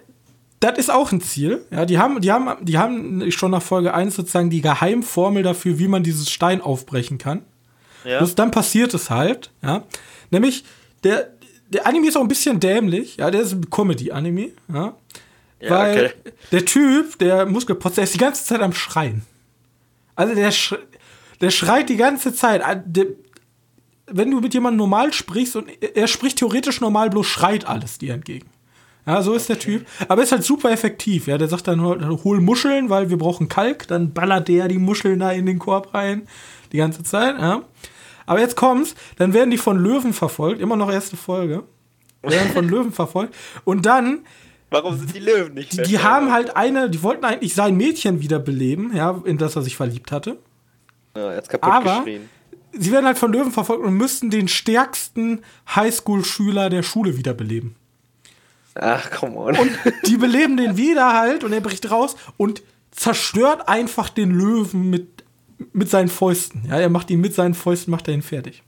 [0.61, 1.65] das ist auch ein Ziel.
[1.71, 5.79] Ja, die haben, die haben, die haben schon nach Folge 1 sozusagen die Geheimformel dafür,
[5.79, 7.43] wie man dieses Stein aufbrechen kann.
[8.05, 8.19] Ja.
[8.19, 9.85] Bloß dann passiert es halt, ja.
[10.31, 10.65] Nämlich,
[11.03, 11.31] der,
[11.69, 14.95] der Anime ist auch ein bisschen dämlich, ja, der ist ein Comedy-Anime, ja.
[15.61, 16.33] Ja, weil okay.
[16.53, 19.23] der Typ, der Muskelprotz, der ist die ganze Zeit am Schreien.
[20.15, 20.75] Also der, sch
[21.41, 22.63] der schreit die ganze Zeit.
[22.65, 23.07] Ah, Der,
[24.13, 28.15] wenn du mit jemandem normal sprichst und er- spricht theoretisch normal, bloß schreit alles dir
[28.15, 28.47] entgegen.
[29.07, 29.87] Ja, so ist der Typ.
[30.09, 31.27] Aber er ist halt super effektiv.
[31.27, 33.89] Ja, der sagt dann, hol Muscheln, weil wir brauchen Kalk.
[33.89, 36.29] Dann ballert der die Muscheln da in den Korb rein.
[36.73, 37.63] Die ganze Zeit, ja.
[38.27, 40.61] Aber jetzt kommt's, dann werden die von Löwen verfolgt.
[40.61, 41.65] Immer noch erste Folge.
[42.23, 43.35] Werden von Löwen verfolgt.
[43.65, 44.21] Und dann,
[44.71, 48.21] Warum sind die Löwen nicht die, die haben halt eine, die wollten eigentlich sein Mädchen
[48.21, 50.37] wiederbeleben, ja, in das er sich verliebt hatte.
[51.17, 52.29] Ja, jetzt kaputt Aber- geschrien.
[52.73, 55.43] Sie werden halt von Löwen verfolgt und müssten den stärksten
[55.75, 57.75] Highschool-Schüler der Schule wiederbeleben.
[58.75, 59.57] Ach, come on.
[60.07, 65.25] Die beleben den wieder halt und er bricht raus und zerstört einfach den Löwen mit,
[65.73, 66.65] mit seinen Fäusten.
[66.69, 68.63] Ja, er macht ihn mit seinen Fäusten, macht er ihn fertig.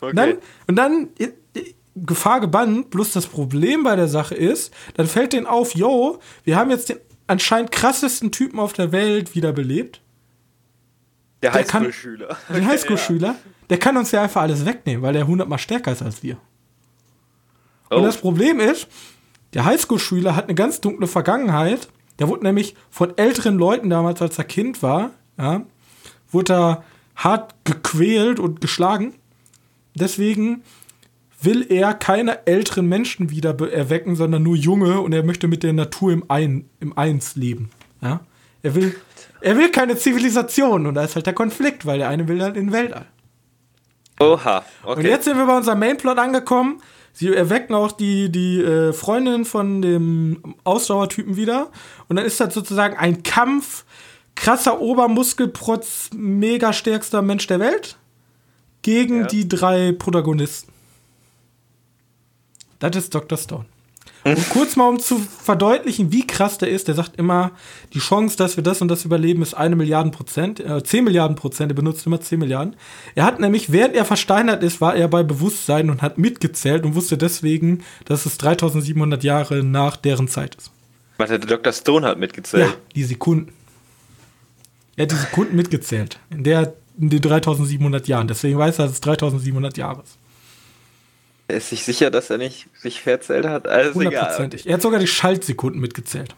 [0.00, 0.10] Okay.
[0.10, 0.34] Und dann,
[0.66, 5.32] und dann äh, äh, Gefahr gebannt, bloß das Problem bei der Sache ist, dann fällt
[5.32, 10.00] denen auf, yo, wir haben jetzt den anscheinend krassesten Typen auf der Welt wiederbelebt.
[11.42, 12.36] Der der Highschool-Schüler.
[12.48, 13.34] Den Highschool-Schüler,
[13.68, 16.36] der kann uns ja einfach alles wegnehmen, weil der hundertmal stärker ist als wir.
[17.90, 18.86] Oh, Und das Problem ist,
[19.54, 21.88] der Highschool-Schüler hat eine ganz dunkle Vergangenheit.
[22.18, 25.62] Der wurde nämlich von älteren Leuten damals, als er Kind war, ja,
[26.30, 26.84] wurde er
[27.16, 29.14] hart gequält und geschlagen.
[29.94, 30.62] Deswegen
[31.40, 35.72] will er keine älteren Menschen wieder erwecken, sondern nur junge und er möchte mit der
[35.72, 37.70] Natur im, Ein, im Eins leben.
[38.00, 38.20] Ja?
[38.62, 38.94] Er, will,
[39.40, 42.56] er will keine Zivilisation und da ist halt der Konflikt, weil der eine will halt
[42.56, 43.06] in den Weltall.
[44.20, 45.00] Oha, okay.
[45.00, 46.80] Und jetzt sind wir bei unserem Mainplot angekommen.
[47.12, 51.70] Sie erwecken auch die, die äh, Freundin von dem Ausdauertypen wieder.
[52.08, 53.84] Und dann ist das sozusagen ein Kampf.
[54.34, 57.98] Krasser Obermuskelprotz, mega stärkster Mensch der Welt.
[58.80, 59.26] Gegen Ja.
[59.26, 60.72] die drei Protagonisten.
[62.78, 63.36] Das ist Dr.
[63.36, 63.66] Stone.
[64.24, 67.52] Und kurz mal, um zu verdeutlichen, wie krass der ist, der sagt immer,
[67.92, 71.36] die Chance, dass wir das und das überleben, ist eine Milliarden Prozent, äh, 10 Milliarden
[71.36, 72.76] Prozent, er benutzt immer 10 Milliarden.
[73.16, 76.94] Er hat nämlich, während er versteinert ist, war er bei Bewusstsein und hat mitgezählt und
[76.94, 80.70] wusste deswegen, dass es 3700 Jahre nach deren Zeit ist.
[81.16, 81.72] Warte, der Dr.
[81.72, 82.66] Stone hat mitgezählt.
[82.66, 83.52] Ja, die Sekunden.
[84.96, 86.20] Er hat die Sekunden mitgezählt.
[86.30, 88.28] In der, in den 3700 Jahren.
[88.28, 90.18] Deswegen weiß er, dass es 3700 Jahre ist.
[91.52, 93.68] Er ist sich sicher, dass er nicht sich verzählt hat?
[93.68, 93.94] Also.
[93.94, 94.66] Hundertprozentig.
[94.66, 96.34] Er hat sogar die Schaltsekunden mitgezählt.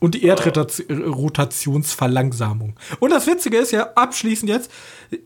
[0.00, 2.76] Und die Erdrotationsverlangsamung.
[3.00, 4.70] Und das Witzige ist ja, abschließend jetzt,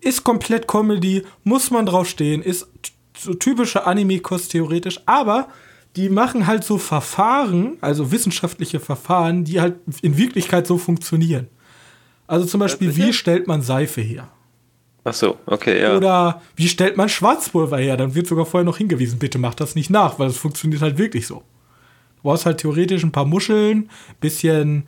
[0.01, 2.69] ist komplett Comedy, muss man drauf stehen, ist
[3.17, 5.49] so typische Anime-Kost theoretisch, aber
[5.97, 11.49] die machen halt so Verfahren, also wissenschaftliche Verfahren, die halt in Wirklichkeit so funktionieren.
[12.29, 14.29] Also zum Beispiel, wie stellt man Seife her?
[15.09, 15.97] Ach so, okay, ja.
[15.97, 17.97] Oder wie stellt man Schwarzpulver her?
[17.97, 20.99] Dann wird sogar vorher noch hingewiesen, bitte macht das nicht nach, weil es funktioniert halt
[20.99, 21.37] wirklich so.
[22.17, 23.89] Du brauchst halt theoretisch ein paar Muscheln,
[24.21, 24.85] bisschen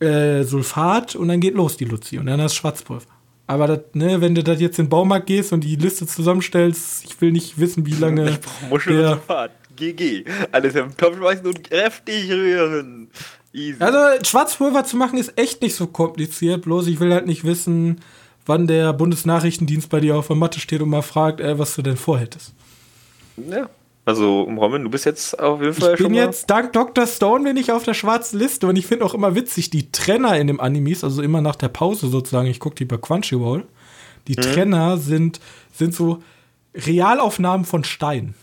[0.00, 3.06] äh, Sulfat und dann geht los die Luzi und dann hast du Schwarzpulver.
[3.46, 7.04] Aber das, ne, wenn du das jetzt in den Baumarkt gehst und die Liste zusammenstellst,
[7.04, 8.30] ich will nicht wissen, wie lange.
[8.30, 9.50] Ich brauche Muscheln und Sulfat.
[9.76, 10.24] GG.
[10.52, 13.10] Alles im Topf schmeißen und kräftig rühren.
[13.52, 13.82] Easy.
[13.82, 18.00] Also Schwarzpulver zu machen ist echt nicht so kompliziert, bloß ich will halt nicht wissen,
[18.46, 21.82] wann der Bundesnachrichtendienst bei dir auf der Matte steht und mal fragt, äh, was du
[21.82, 22.52] denn vorhättest.
[23.36, 23.68] ja.
[24.06, 27.06] Also, Robin, du bist jetzt auf jeden Fall Ich bin jetzt, dank Dr.
[27.06, 30.36] Stone, bin ich auf der schwarzen Liste und ich finde auch immer witzig, die Trenner
[30.38, 33.64] in dem Animes, also immer nach der Pause sozusagen, ich gucke die bei Crunchyroll,
[34.26, 34.40] die Mhm.
[34.40, 35.38] Trenner sind,
[35.72, 36.22] sind so
[36.74, 38.34] Realaufnahmen von Stein.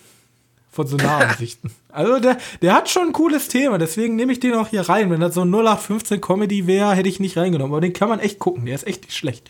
[0.71, 1.71] Von so Nahansichten.
[1.89, 5.09] also der, der hat schon ein cooles Thema, deswegen nehme ich den auch hier rein.
[5.09, 7.73] Wenn das so ein 0815 Comedy wäre, hätte ich nicht reingenommen.
[7.73, 9.49] Aber den kann man echt gucken, der ist echt nicht schlecht.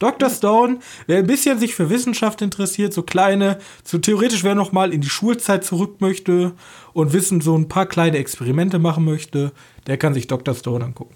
[0.00, 0.30] Dr.
[0.30, 4.92] Stone, wer ein bisschen sich für Wissenschaft interessiert, so kleine, so theoretisch wer noch mal
[4.92, 6.52] in die Schulzeit zurück möchte
[6.92, 9.52] und wissen, so ein paar kleine Experimente machen möchte,
[9.86, 10.54] der kann sich Dr.
[10.54, 11.14] Stone angucken.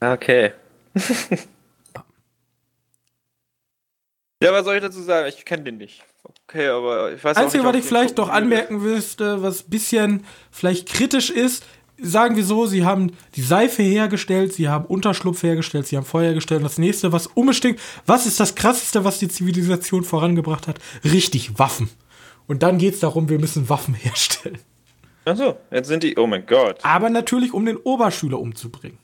[0.00, 0.52] Okay.
[4.42, 5.28] ja, was soll ich dazu sagen?
[5.28, 6.02] Ich kenne den nicht.
[6.48, 8.38] Okay, aber ich weiß auch Einzige, nicht, was ich vielleicht noch würde.
[8.38, 11.64] anmerken müsste, was ein bisschen vielleicht kritisch ist,
[12.00, 16.26] sagen wir so, sie haben die Seife hergestellt, sie haben Unterschlupf hergestellt, sie haben Feuer
[16.26, 16.60] hergestellt.
[16.60, 20.78] Und das nächste, was unbedingt, was ist das krasseste, was die Zivilisation vorangebracht hat?
[21.04, 21.88] Richtig, Waffen.
[22.46, 24.58] Und dann geht es darum, wir müssen Waffen herstellen.
[25.24, 26.16] Achso, jetzt sind die.
[26.16, 26.78] Oh mein Gott.
[26.82, 28.98] Aber natürlich, um den Oberschüler umzubringen.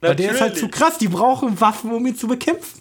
[0.00, 2.80] Weil der ist halt zu krass, die brauchen Waffen, um ihn zu bekämpfen.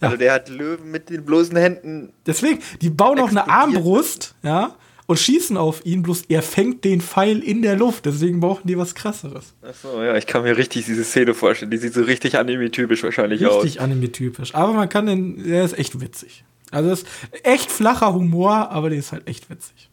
[0.00, 2.12] Also der hat Löwen mit den bloßen Händen.
[2.26, 3.48] Deswegen, die bauen auch eine.
[3.48, 4.74] Armbrust, ja,
[5.06, 8.06] und schießen auf ihn, bloß er fängt den Pfeil in der Luft.
[8.06, 9.54] Deswegen brauchen die was krasseres.
[9.62, 11.70] Achso, ja, ich kann mir richtig diese Szene vorstellen.
[11.70, 14.54] Die sieht so richtig anime-typisch wahrscheinlich Richtig anime-typisch.
[14.54, 16.44] Aber man kann den, der ist echt witzig.
[16.70, 17.06] Also ist
[17.42, 19.90] echt flacher Humor, aber der ist halt echt witzig.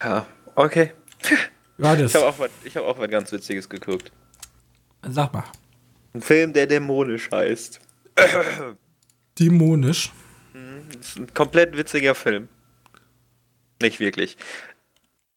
[0.00, 0.06] aus.
[0.08, 0.92] Ja, okay.
[1.78, 2.12] Ja, das.
[2.12, 4.12] Ich habe auch, was- ich hab auch was ganz Witziges geguckt.
[5.08, 5.44] Sag mal.
[6.14, 7.80] Ein Film, der dämonisch heißt.
[9.38, 10.12] Dämonisch.
[10.98, 12.48] Das ist ein komplett witziger Film.
[13.80, 14.36] Nicht wirklich.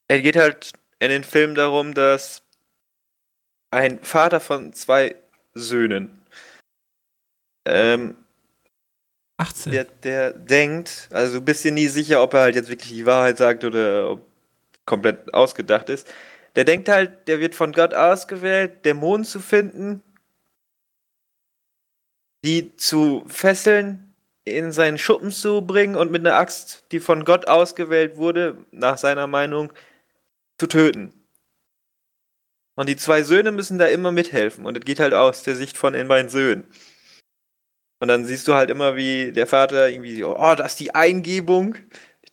[0.07, 2.41] Er geht halt in den Film darum, dass
[3.71, 5.15] ein Vater von zwei
[5.53, 6.19] Söhnen,
[7.65, 8.15] ähm,
[9.37, 9.71] 18.
[9.71, 13.05] der, der denkt, also du bist dir nie sicher, ob er halt jetzt wirklich die
[13.05, 14.27] Wahrheit sagt oder ob
[14.85, 16.11] komplett ausgedacht ist.
[16.55, 20.03] Der denkt halt, der wird von Gott ausgewählt, Dämonen zu finden,
[22.43, 24.08] die zu fesseln,
[24.45, 28.97] in seinen Schuppen zu bringen und mit einer Axt, die von Gott ausgewählt wurde, nach
[28.97, 29.71] seiner Meinung,
[30.57, 31.13] zu töten.
[32.75, 34.65] Und die zwei Söhne müssen da immer mithelfen.
[34.65, 36.65] Und es geht halt aus der Sicht von den beiden Söhnen.
[37.99, 40.95] Und dann siehst du halt immer, wie der Vater irgendwie, so, oh, das ist die
[40.95, 41.75] Eingebung,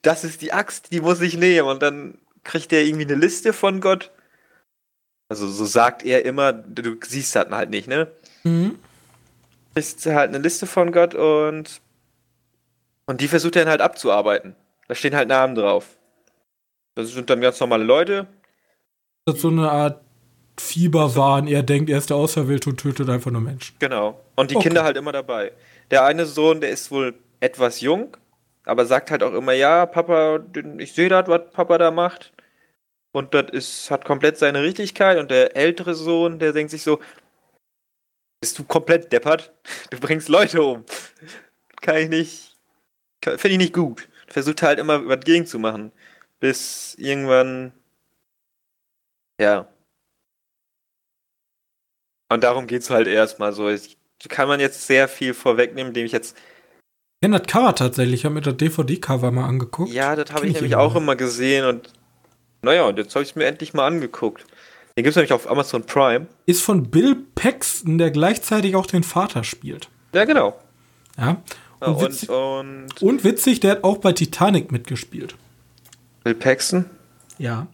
[0.03, 1.67] das ist die Axt, die muss ich nehmen.
[1.67, 4.13] Und dann kriegt er irgendwie eine Liste von Gott.
[5.29, 8.13] Also so sagt er immer, du siehst das halt nicht, ne?
[8.45, 8.79] Mhm.
[9.75, 11.81] Kriegst halt eine Liste von Gott und
[13.07, 14.57] und die versucht er dann halt abzuarbeiten.
[14.89, 15.97] Da stehen halt Namen drauf.
[16.95, 18.27] Das sind dann ganz normale Leute.
[19.27, 20.03] Das ist so eine Art
[20.59, 21.47] Fieberwahn.
[21.49, 23.77] Er denkt, er ist der Auserwählte und tötet einfach nur Menschen.
[23.79, 24.21] Genau.
[24.37, 24.69] Und die Okay.
[24.69, 25.53] Kinder halt immer dabei.
[25.91, 28.17] Der eine Sohn, der ist wohl etwas jung,
[28.65, 30.41] aber sagt halt auch immer, ja, Papa,
[30.79, 32.33] ich sehe das, was Papa da macht.
[33.13, 35.19] Und das ist, hat komplett seine Richtigkeit.
[35.19, 37.01] Und der ältere Sohn, der denkt sich so,
[38.41, 39.53] bist du komplett deppert?
[39.91, 40.85] Du bringst Leute um.
[41.81, 42.56] Kann ich nicht,
[43.31, 44.09] finde ich nicht gut.
[44.29, 45.93] Versucht halt immer was gegen zu machen.
[46.41, 47.73] Bis irgendwann,
[49.41, 49.69] ja.
[52.29, 53.69] Und darum geht's halt erstmal so.
[53.69, 53.97] Ich,
[54.29, 58.21] kann man jetzt sehr viel vorwegnehmen, indem ich jetzt Ich kenne das Cover tatsächlich.
[58.21, 59.93] Ich habe mir das DVD-Cover mal angeguckt.
[59.93, 61.93] Ja, das habe ich ich nämlich immer auch immer gesehen und
[62.63, 64.45] naja, und jetzt habe ich es mir endlich mal angeguckt.
[64.97, 66.27] Den gibt es nämlich auf Amazon Prime.
[66.47, 69.89] Ist von Bill Paxton, der gleichzeitig auch den Vater spielt.
[70.15, 70.59] Ja, genau.
[71.19, 71.43] Ja.
[71.81, 75.37] Und, Und, witzig, und, und witzig, der hat auch bei Titanic mitgespielt.
[76.25, 76.87] Bill Paxton?
[77.39, 77.67] Ja.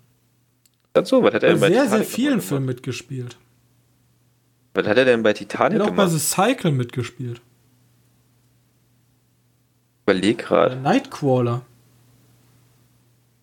[0.93, 2.49] Dazu, was hat er Bei denn bei sehr, sehr Titanic vielen gemacht?
[2.49, 3.37] Filmen mitgespielt.
[4.75, 6.11] Was hat er denn bei Er Titanic hat auch bei gemacht?
[6.11, 7.41] The Cycle mitgespielt.
[10.05, 10.77] Überleg gerade.
[10.77, 11.63] Nightcrawler.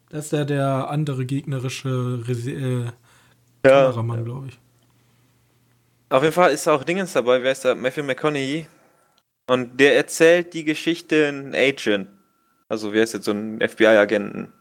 [0.10, 2.86] Das ist ja der andere gegnerische Resi äh,
[3.66, 3.86] Ja.
[3.92, 4.60] Kameramann, glaube ich.
[6.10, 7.76] Auf jeden Fall ist auch Dingens dabei, wer ist da?
[7.76, 8.66] Matthew McConaughey.
[9.50, 12.08] Und der erzählt die Geschichte ein Agent.
[12.68, 14.54] Also wer ist jetzt so ein FBI-Agenten?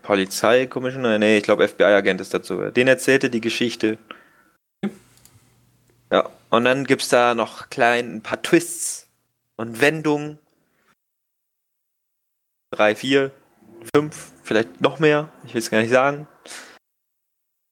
[0.00, 1.18] Polizeikommissioner?
[1.18, 2.70] Nee, ich glaube FBI-Agent ist dazu.
[2.70, 3.98] Den erzählte die Geschichte.
[6.10, 9.08] Ja, und dann gibt's da noch klein ein paar Twists
[9.56, 10.38] und Wendungen.
[12.70, 13.30] Drei, vier,
[13.94, 15.30] fünf, vielleicht noch mehr.
[15.44, 16.26] Ich will es gar nicht sagen.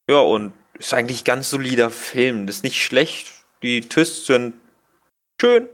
[0.06, 2.46] Ja, und ist eigentlich ganz solider Film.
[2.46, 3.33] Das ist nicht schlecht.
[3.62, 4.54] Die Twists sind
[5.40, 5.66] schön.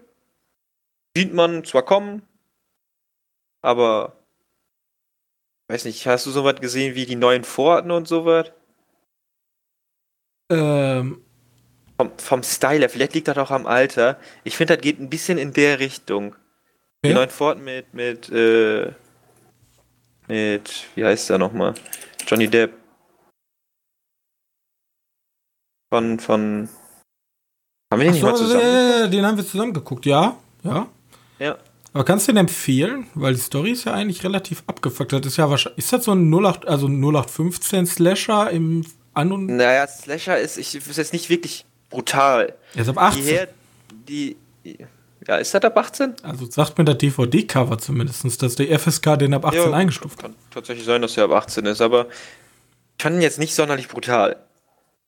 [1.17, 2.21] Sieht man zwar kommen,
[3.63, 4.19] aber
[5.69, 8.53] weiß nicht, hast du sowas gesehen wie die neuen Vororten und sowas?
[10.51, 11.25] Ähm,
[11.97, 14.21] Vom, vom Style her, vielleicht liegt das auch am Alter.
[14.45, 16.37] Ich finde, das geht ein bisschen in der Richtung.
[17.03, 17.15] Die Ja.
[17.15, 18.93] neuen Vororten mit, mit, äh,
[20.29, 21.75] mit, wie heißt der nochmal?
[22.27, 22.75] Johnny Depp.
[25.91, 26.69] Von, von.
[27.91, 29.11] Haben wir den nicht mal Achso, zusammen?
[29.11, 30.37] den haben wir zusammen geguckt, ja.
[30.63, 30.89] Ja.
[31.39, 31.57] Ja.
[31.93, 33.07] Aber kannst du den empfehlen?
[33.15, 35.13] Weil die Story ist ja eigentlich relativ abgefuckt.
[35.13, 35.79] Das ist ja wahrscheinlich.
[35.79, 39.47] Ist das so ein 08, also 0815 Slasher im An- und.
[39.47, 42.55] Naja, Slasher ist, ich, ist jetzt nicht wirklich brutal.
[42.75, 43.25] Er ist ab Die 18.
[43.25, 43.49] her,
[44.09, 44.37] die,
[45.27, 46.15] ja, ist das ab 18?
[46.23, 50.31] Also sagt mir das DVD-Cover zumindest, dass der FSK den ab 18 Ja, eingestuft hat.
[50.33, 52.07] Kann tatsächlich sein, dass er ab 18 ist, aber
[52.99, 54.37] ich fand ihn jetzt nicht sonderlich brutal.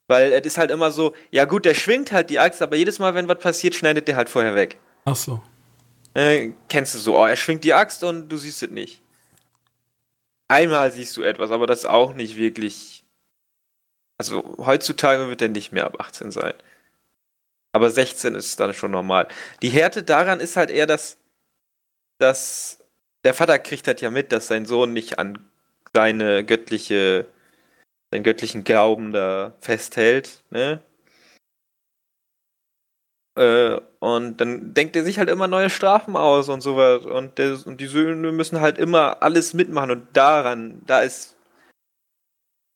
[0.06, 2.98] Weil es ist halt immer so, ja gut, der schwingt halt die Axt, aber jedes
[2.98, 4.78] Mal, wenn was passiert, schneidet der halt vorher weg.
[5.04, 5.42] Ach so.
[6.18, 9.00] Äh, kennst du so, oh, er schwingt die Axt und du siehst es nicht.
[10.48, 13.04] Einmal siehst du etwas, aber das ist auch nicht wirklich.
[14.18, 16.54] Also heutzutage wird er nicht mehr ab 18 sein.
[17.70, 19.28] Aber 16 ist dann schon normal.
[19.62, 21.18] Die Härte daran ist halt eher, dass,
[22.18, 22.80] dass
[23.22, 25.48] der Vater kriegt halt ja mit, dass sein Sohn nicht an
[25.94, 27.26] seine göttliche,
[28.10, 30.82] seinen göttlichen Glauben da festhält, ne?
[33.38, 37.06] Äh, und dann denkt er sich halt immer neue Strafen aus und sowas.
[37.06, 39.92] Und, der, und die Söhne müssen halt immer alles mitmachen.
[39.92, 41.36] Und daran, da ist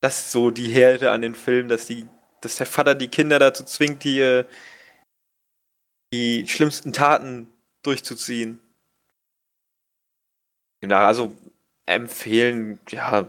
[0.00, 2.06] das so die Härte an den Film, dass die,
[2.42, 4.44] dass der Vater die Kinder dazu zwingt, die, äh,
[6.14, 8.60] die schlimmsten Taten durchzuziehen.
[10.80, 11.36] Genau, also
[11.86, 13.26] empfehlen, ja,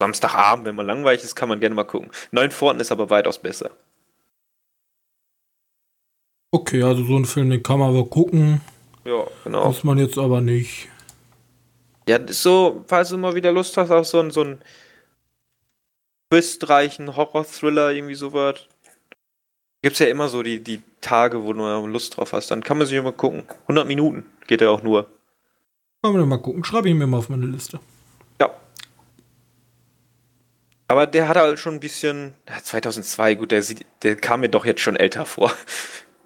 [0.00, 2.10] Samstagabend, wenn man langweilig ist, kann man gerne mal gucken.
[2.30, 3.70] Neun Pforten ist aber weitaus besser.
[6.56, 8.62] Okay, also so einen Film, den kann man aber gucken.
[9.04, 9.66] Ja, genau.
[9.66, 10.88] Muss man jetzt aber nicht.
[12.08, 14.62] Ja, das ist so, falls du mal wieder Lust hast auf so einen, so einen
[16.30, 18.54] twistreichen Horror-Thriller, irgendwie sowas.
[19.82, 22.50] Gibt's ja immer so die, die Tage, wo du Lust drauf hast.
[22.50, 23.42] Dann kann man sich immer gucken.
[23.64, 25.10] 100 Minuten geht ja auch nur.
[26.02, 26.64] Kann man mal gucken.
[26.64, 27.80] Schreibe ich mir mal auf meine Liste.
[28.40, 28.50] Ja.
[30.88, 32.32] Aber der hat halt schon ein bisschen.
[32.48, 35.52] ja, 2002, gut, der, sieht, der kam mir doch jetzt schon älter vor.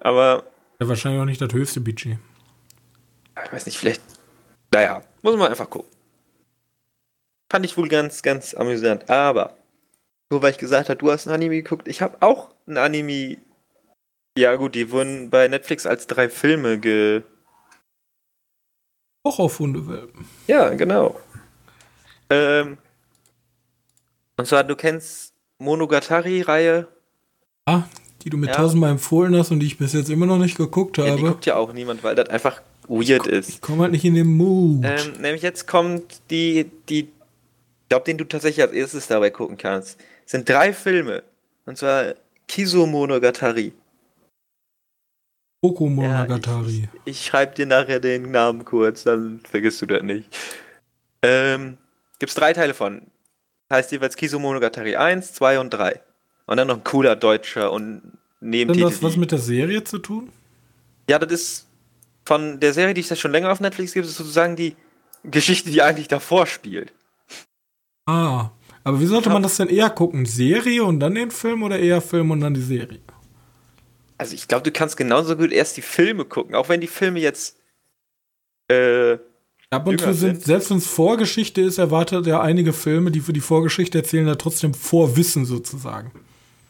[0.00, 0.44] Aber,
[0.80, 2.18] Ja, wahrscheinlich auch nicht das höchste Budget.
[3.44, 4.02] ich weiß nicht, vielleicht.
[4.72, 5.90] Naja, muss man einfach gucken.
[7.50, 9.10] Fand ich wohl ganz, ganz amüsant.
[9.10, 9.56] Aber,
[10.30, 13.38] nur weil ich gesagt habe, du hast ein Anime geguckt, ich habe auch ein Anime.
[14.38, 17.22] Ja, gut, die wurden bei Netflix als drei Filme ge.
[19.24, 20.24] Auch auf Hundewelpen.
[20.46, 21.20] Ja, genau.
[22.30, 22.78] Ähm.
[24.36, 26.88] Und zwar, du kennst Monogatari-Reihe.
[27.66, 27.82] Ah,
[28.22, 28.52] die du mir Ja.
[28.52, 31.22] tausendmal empfohlen hast und die ich bis jetzt immer noch nicht geguckt Ja, die habe.
[31.22, 33.48] guckt ja auch niemand, weil das einfach weird ist.
[33.48, 34.84] Ich komme halt nicht in den Mood.
[34.84, 37.08] Ähm, nämlich jetzt kommt die, die, ich
[37.88, 39.98] glaube, den du tatsächlich als erstes dabei gucken kannst.
[40.24, 41.22] Es sind drei Filme.
[41.66, 42.14] Und zwar
[42.48, 43.72] Kiso Monogatari.
[45.62, 46.26] Oko Ja.
[46.66, 50.26] Ich, ich schreibe dir nachher den Namen kurz, dann vergisst du das nicht.
[51.22, 51.76] Ähm,
[52.18, 53.02] gibt's drei Teile von.
[53.70, 56.00] Heißt jeweils Kiso Monogatari 1, 2 und 3.
[56.50, 58.88] Und dann noch ein cooler deutscher und Hat Nebentitel.
[58.88, 60.30] das was mit der Serie zu tun?
[61.08, 61.66] Ja, das ist
[62.24, 64.74] von der Serie, die es ja schon länger auf Netflix gibt, ist sozusagen die
[65.22, 66.92] Geschichte, die eigentlich davor spielt.
[68.06, 68.50] Ah.
[68.82, 70.26] Aber wie sollte man das denn eher gucken?
[70.26, 72.98] Serie und dann den Film oder eher Film und dann die Serie?
[74.18, 77.20] Also ich glaube, du kannst genauso gut erst die Filme gucken, auch wenn die Filme
[77.20, 77.58] jetzt
[78.66, 79.18] äh,
[79.70, 83.32] Ab und zu sind, selbst wenn es Vorgeschichte ist, erwartet er einige Filme, die für
[83.32, 86.10] die Vorgeschichte erzählen, da trotzdem Vorwissen sozusagen.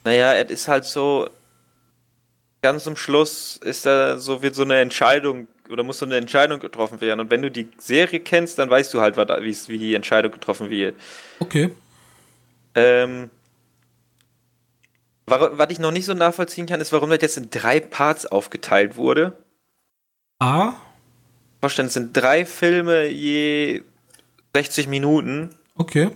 [0.05, 1.29] Naja, es ist halt so,
[2.63, 6.59] ganz zum Schluss ist da so, wird so eine Entscheidung oder muss so eine Entscheidung
[6.59, 7.21] getroffen werden.
[7.21, 10.97] Und wenn du die Serie kennst, dann weißt du halt, wie die Entscheidung getroffen wird.
[11.39, 11.71] Okay.
[12.75, 13.31] Ähm,
[15.27, 18.97] was ich noch nicht so nachvollziehen kann, ist, warum das jetzt in drei Parts aufgeteilt
[18.97, 19.37] wurde.
[20.41, 20.75] A
[21.61, 23.83] vorstellen, es sind drei Filme je
[24.55, 25.51] 60 Minuten.
[25.77, 26.11] Okay.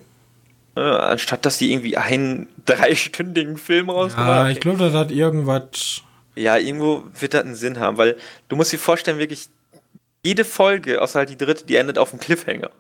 [0.77, 6.03] Äh, anstatt dass die irgendwie einen dreistündigen Film rausgebracht Ja, ich glaube, das hat irgendwas.
[6.37, 8.17] Ja, irgendwo wird das einen Sinn haben, weil
[8.49, 9.49] du musst dir vorstellen, wirklich
[10.25, 12.71] jede Folge, außer halt die dritte, die endet auf dem Cliffhanger.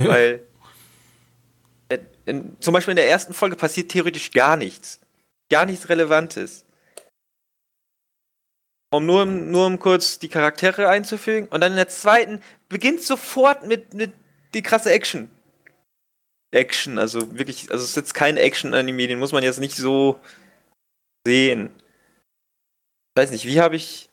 [0.00, 0.08] Ja.
[0.08, 0.42] Weil
[2.24, 4.98] in, zum Beispiel in der ersten Folge passiert theoretisch gar nichts.
[5.50, 6.64] Gar nichts Relevantes
[8.92, 11.48] um nur, nur um kurz die Charaktere einzufügen.
[11.48, 14.12] Und dann in der zweiten beginnt sofort mit, mit
[14.54, 15.30] die krasse Action.
[16.52, 20.20] Action, also wirklich, also es ist jetzt kein Action-Anime, den muss man jetzt nicht so
[21.26, 21.70] sehen.
[23.14, 24.08] Ich weiß nicht, wie habe ich.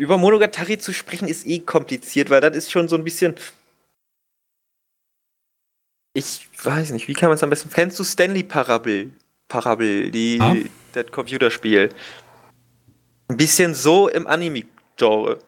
[0.00, 3.34] Über Monogatari zu sprechen ist eh kompliziert, weil das ist schon so ein bisschen.
[6.14, 7.70] Ich weiß nicht, wie kann man es am besten.
[7.70, 9.10] Kennst du Stanley Parable?
[9.48, 10.54] Parable, die, ah.
[10.92, 11.88] das Computerspiel.
[13.28, 15.38] Ein bisschen so im Anime-Genre.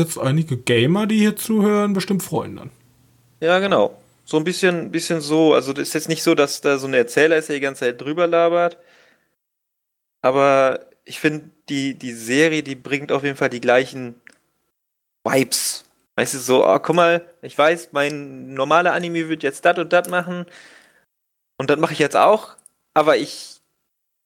[0.00, 2.70] Jetzt einige Gamer, die hier zuhören, bestimmt freuen dann.
[3.40, 4.01] Ja, genau.
[4.32, 5.52] So ein bisschen, bisschen so.
[5.52, 7.80] Also, das ist jetzt nicht so, dass da so ein Erzähler ist, der die ganze
[7.80, 8.78] Zeit drüber labert.
[10.22, 14.14] Aber ich finde, die, die Serie, die bringt auf jeden Fall die gleichen
[15.22, 15.84] Vibes.
[16.16, 19.92] Weißt du, so, oh, guck mal, ich weiß, mein normaler Anime wird jetzt das und
[19.92, 20.46] das machen.
[21.58, 22.56] Und das mache ich jetzt auch.
[22.94, 23.60] Aber ich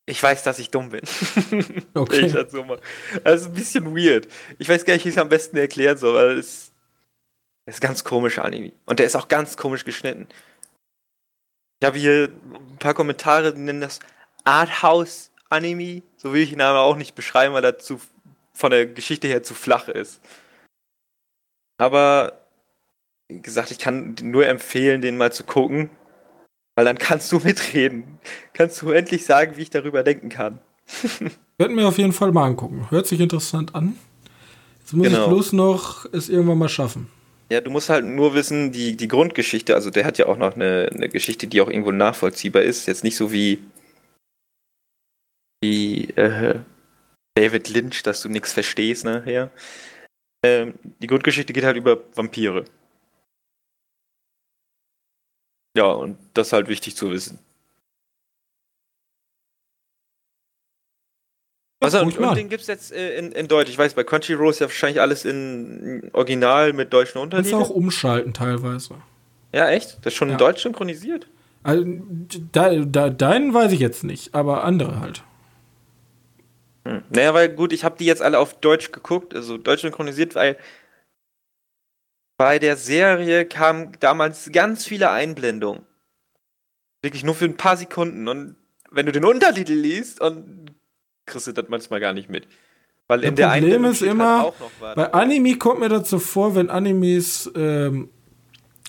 [0.07, 1.03] ich weiß, dass ich dumm bin.
[1.95, 2.27] Okay.
[2.27, 2.79] ich das so mal.
[3.25, 4.29] Das ist ein bisschen weird.
[4.61, 6.71] Ich weiß gar nicht, wie ich es am besten erklären soll, weil es
[7.67, 8.73] ist ganz komisch Anime.
[8.87, 10.29] Und der ist auch ganz komisch geschnitten.
[11.81, 12.33] Ich habe hier
[12.71, 14.01] ein paar Kommentare, die nennen das
[14.45, 16.03] Arthouse Anime.
[16.17, 18.01] So will ich ihn aber auch nicht beschreiben, weil er zu,
[18.55, 20.21] von der Geschichte her zu flach ist.
[21.79, 22.41] Aber,
[23.29, 25.91] wie gesagt, ich kann nur empfehlen, den mal zu gucken.
[26.77, 28.19] Weil dann kannst du mitreden.
[28.53, 30.61] Kannst du endlich sagen, wie ich darüber denken kann.
[31.59, 32.91] Werden mir auf jeden Fall mal angucken.
[32.91, 33.99] Hört sich interessant an.
[34.79, 35.23] Jetzt muss genau.
[35.23, 37.11] ich bloß noch es irgendwann mal schaffen.
[37.51, 40.55] Ja, du musst halt nur wissen, die, die Grundgeschichte, also der hat ja auch noch
[40.57, 42.87] eine, eine Geschichte, die auch irgendwo nachvollziehbar ist.
[42.87, 43.63] Jetzt nicht so wie,
[45.63, 46.61] wie äh,
[47.37, 49.51] David Lynch, dass du nichts verstehst nachher.
[50.45, 52.65] Ähm, die Grundgeschichte geht halt über Vampire.
[55.77, 57.39] Ja, und das ist halt wichtig zu wissen.
[61.95, 63.71] Also, und, und den gibt es jetzt äh, in, in Deutsch.
[63.71, 67.59] Ich weiß, bei Crunchyroll ist ja wahrscheinlich alles in Original mit deutschen Untertiteln.
[67.59, 68.95] Kannst du auch umschalten teilweise.
[69.53, 69.99] Ja, echt?
[70.03, 70.35] Das ist schon ja.
[70.35, 71.29] in Deutsch synchronisiert?
[71.63, 71.85] Also,
[72.53, 75.23] da, da, deinen weiß ich jetzt nicht, aber andere halt.
[76.87, 77.03] Hm.
[77.11, 80.57] Naja, weil gut, ich habe die jetzt alle auf Deutsch geguckt, also deutsch synchronisiert, weil
[82.39, 85.83] bei der Serie kamen damals ganz viele Einblendungen.
[87.03, 88.29] Wirklich nur für ein paar Sekunden.
[88.29, 88.57] Und
[88.91, 90.76] wenn du den Untertitel liest, und
[91.27, 92.47] kriegst du das manchmal gar nicht mit.
[93.09, 96.71] Weil in der Problem ist halt immer, halt bei Anime kommt mir dazu vor, wenn
[96.71, 98.09] Animes ähm,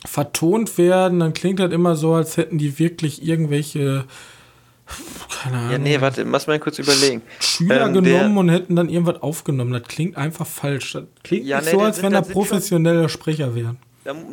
[0.06, 4.06] vertont werden, dann klingt das immer so, als hätten die wirklich irgendwelche
[5.44, 5.72] keine Ahnung.
[5.72, 7.22] Ja, nee, warte, lass mal kurz überlegen.
[7.40, 9.74] Schüler ähm, genommen und hätten dann irgendwas aufgenommen.
[9.74, 10.94] Das klingt einfach falsch.
[10.94, 13.78] Das klingt ja, nicht nee, so, als wenn da professionelle schon, Sprecher wären.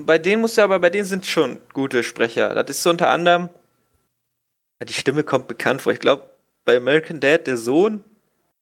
[0.07, 2.55] Bei denen musst du aber, bei denen sind schon gute Sprecher.
[2.55, 3.49] Das ist so unter anderem,
[4.87, 5.93] die Stimme kommt bekannt vor.
[5.93, 6.31] Ich glaube,
[6.65, 8.05] bei American Dad, der Sohn,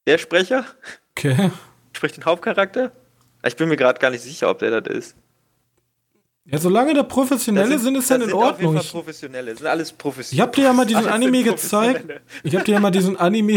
[0.06, 0.64] der Sprecher.
[1.16, 1.50] Okay.
[1.92, 2.92] Spricht den Hauptcharakter.
[3.44, 5.16] Ich bin mir gerade gar nicht sicher, ob der das ist.
[6.44, 8.50] Ja, solange da Professionelle sind, sind, ist dann in Ordnung.
[8.50, 10.34] Auf jeden Fall Professionelle, sind alles Professionelle.
[10.34, 12.04] Ich hab dir ja mal diesen Anime gezeigt.
[12.42, 13.52] Ich hab dir ja mal diesen Anime,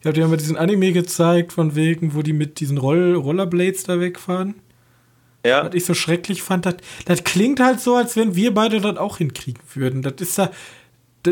[0.00, 3.14] ich hab dir ja mal diesen Anime gezeigt, von wegen, wo die mit diesen Roll
[3.14, 4.56] Rollerblades da wegfahren.
[5.44, 5.64] Ja.
[5.64, 6.74] Was ich so schrecklich fand, das,
[7.06, 10.02] das klingt halt so, als wenn wir beide das auch hinkriegen würden.
[10.02, 10.50] Das ist ja,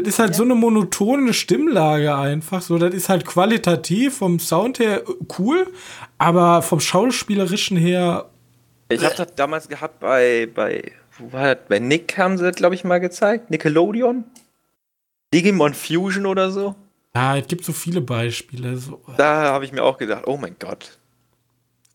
[0.01, 0.37] das ist halt ja.
[0.37, 2.63] so eine monotone Stimmlage einfach.
[2.63, 5.03] So, das ist halt qualitativ vom Sound her
[5.39, 5.67] cool,
[6.19, 8.27] aber vom Schauspielerischen her
[8.89, 11.65] ich habe das damals gehabt bei, bei, wo war das?
[11.69, 13.51] Bei Nick haben sie das, glaube ich, mal gezeigt.
[13.51, 14.25] Nickelodeon?
[15.35, 16.77] Digimon Fusion oder so?
[17.15, 18.77] Ja, es gibt so viele Beispiele.
[18.77, 19.01] So.
[19.17, 20.99] Da habe ich mir auch gedacht, oh mein Gott.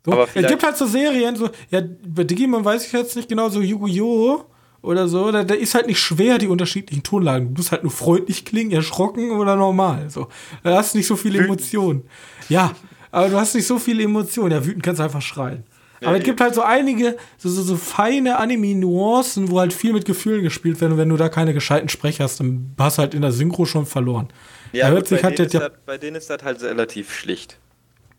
[0.05, 3.29] So, Aber es gibt halt so Serien, so, ja, bei Digimon weiß ich jetzt nicht
[3.29, 4.45] genau, so Yu-Gi-Oh!
[4.81, 7.53] Oder so, da, da, ist halt nicht schwer, die unterschiedlichen Tonlagen.
[7.53, 10.09] Du musst halt nur freundlich klingen, erschrocken oder normal.
[10.09, 10.27] So.
[10.63, 12.03] Da hast du nicht so viele Emotionen.
[12.49, 12.73] Ja,
[13.11, 14.51] aber du hast nicht so viele Emotionen.
[14.51, 15.63] Ja, wütend kannst du einfach schreien.
[16.03, 20.05] Aber es gibt halt so einige, so, so, so feine Anime-Nuancen, wo halt viel mit
[20.05, 20.91] Gefühlen gespielt wird.
[20.91, 23.65] Und wenn du da keine gescheiten Sprecher hast, dann hast du halt in der Synchro
[23.65, 24.29] schon verloren.
[24.71, 27.59] Ja, gut, bei, halt denen ist das, bei denen ist das halt relativ schlicht.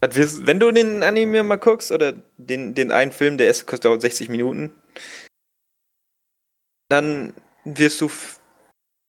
[0.01, 3.91] Wirst- Wenn du den Anime mal guckst, oder den, den einen Film, der erste kostet
[3.91, 4.71] auch 60 Minuten,
[6.93, 7.33] dann
[7.65, 8.11] wirst du,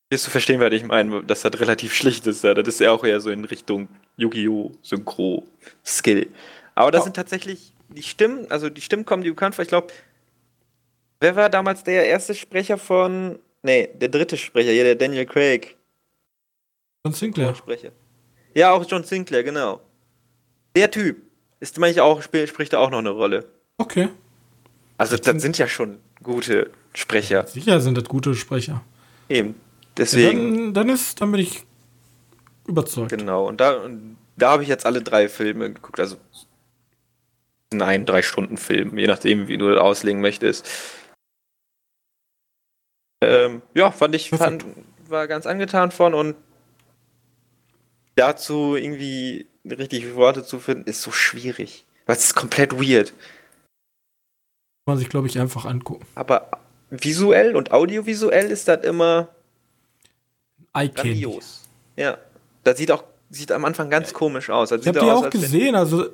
[0.09, 2.43] wirst du verstehen, was ich meine, dass das relativ schlicht ist.
[2.43, 2.53] Ja.
[2.53, 4.71] Das ist ja auch eher so in Richtung Yu-Gi-Oh!
[4.81, 6.27] Synchro-Skill.
[6.75, 7.03] Aber das Ja.
[7.05, 9.63] sind tatsächlich die Stimmen, also die Stimmen kommen, die bekannt vor.
[9.63, 9.88] Ich glaube,
[11.19, 15.75] wer war damals der erste Sprecher von, nee, der dritte Sprecher, hier, der Daniel Craig.
[17.05, 17.53] John Sinclair.
[17.53, 17.91] Sprecher.
[18.55, 19.81] Ja, auch John Sinclair, genau.
[20.75, 21.21] Der Typ
[21.59, 23.45] ist manchmal auch, sp- spricht da auch noch eine Rolle.
[23.77, 24.09] Okay.
[24.97, 27.47] Also das sind ja schon gute Sprecher.
[27.47, 28.83] Sicher sind das gute Sprecher.
[29.29, 29.55] Eben.
[29.97, 31.63] Deswegen, Dann, dann ist, dann bin ich
[32.67, 33.09] überzeugt.
[33.09, 33.47] genau.
[33.47, 35.99] Und da, und da habe ich jetzt alle drei Filme geguckt.
[35.99, 36.17] Also
[37.71, 40.67] nein, drei Stunden Film, je nachdem, wie du das auslegen möchtest.
[43.23, 44.65] Ähm, ja, fand ich, fand,
[45.07, 46.35] war ganz angetan von und
[48.15, 51.85] dazu irgendwie richtig Worte zu finden, ist so schwierig.
[52.05, 53.09] Weil es ist komplett weird.
[54.85, 56.05] Kann man sich, glaube ich, einfach angucken.
[56.15, 56.49] Aber
[57.01, 59.29] visuell und audiovisuell ist das immer
[60.73, 60.93] Candy.
[60.93, 61.61] grandios.
[61.95, 62.17] Ja.
[62.63, 64.69] Das sieht auch sieht am Anfang ganz komisch aus.
[64.69, 66.05] Das Ich habe die aus, auch gesehen, also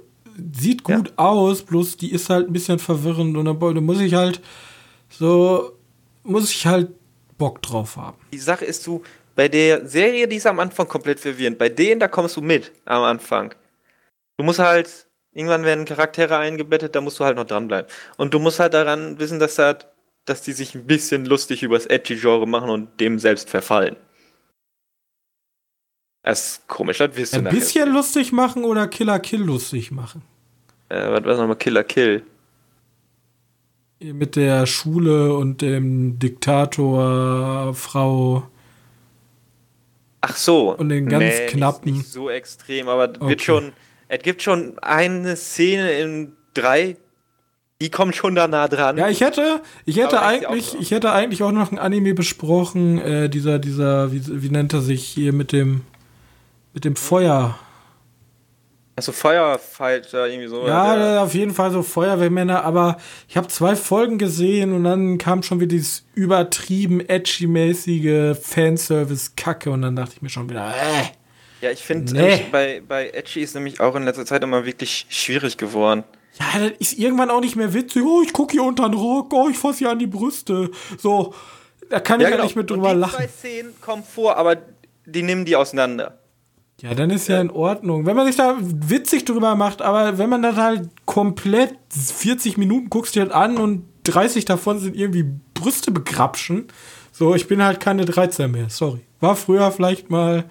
[0.53, 4.13] sieht gut aus, bloß die ist halt ein bisschen verwirrend und da da muss ich
[4.13, 4.41] halt
[5.09, 5.73] so,
[6.23, 6.89] muss ich halt
[7.38, 8.17] Bock drauf haben.
[8.32, 9.01] Die Sache ist, du,
[9.36, 11.57] bei der Serie, die ist am Anfang komplett verwirrend.
[11.57, 13.53] Bei denen, da kommst du mit am Anfang.
[14.38, 17.89] Du musst halt, irgendwann werden Charaktere eingebettet, da musst du halt noch dranbleiben.
[18.17, 19.77] Und du musst halt daran wissen, dass, das,
[20.30, 23.95] dass die sich ein bisschen lustig über das Edgy-Genre machen und dem selbst verfallen.
[26.23, 29.91] Das ist komisch, das wirst du Ein nachher bisschen lustig machen oder Killer Kill lustig
[29.91, 30.21] machen.
[30.89, 32.23] Äh, was war nochmal Killer Kill?
[34.01, 38.49] Mit der Schule und dem Diktator, Frau.
[40.21, 40.75] Ach so.
[40.75, 41.93] Und den ganz nicht- knappen.
[41.93, 43.30] Nicht, so extrem, aber Okay.
[43.30, 43.73] wird schon.
[44.07, 46.97] Es gibt schon eine Szene in drei,
[47.82, 48.97] die kommt schon da nah dran.
[48.97, 53.30] Ja, ich hätte, ich hätte eigentlich, ich hätte eigentlich auch noch ein Anime besprochen, äh,
[53.30, 55.82] dieser, dieser, wie, wie nennt er sich hier mit dem,
[56.73, 57.57] mit dem Feuer.
[58.97, 60.67] Also Firefighter, irgendwie so.
[60.67, 62.97] Ja, der- äh, auf jeden Fall so Feuerwehrmänner, aber
[63.30, 69.84] ich habe zwei Folgen gesehen und dann kam schon wieder dieses übertrieben edgy-mäßige Fanservice-Kacke und
[69.84, 71.05] dann dachte ich mir schon wieder, äh.
[71.65, 72.45] ja ich finde, Nee.
[72.51, 76.03] bei, bei Edgy ist nämlich auch in letzter Zeit immer wirklich schwierig geworden.
[76.39, 78.03] Ja, das ist irgendwann auch nicht mehr witzig.
[78.03, 80.71] Oh, ich gucke hier unter den Rock, oh, ich fasse hier an die Brüste.
[80.97, 81.33] So,
[81.89, 83.15] da kann ich ja, nicht mehr drüber die lachen.
[83.17, 84.57] zwei Szenen kommen vor, aber
[85.05, 86.19] die nehmen die auseinander.
[86.81, 88.05] Ja, dann ist ja in Ordnung.
[88.05, 92.89] Wenn man sich da witzig drüber macht, aber wenn man das halt komplett 40 Minuten
[92.89, 96.67] guckst dir das an und 30 davon sind irgendwie Brüste begrapschen.
[97.11, 99.01] So, ich bin halt keine 13 mehr, sorry.
[99.19, 100.45] War früher vielleicht mal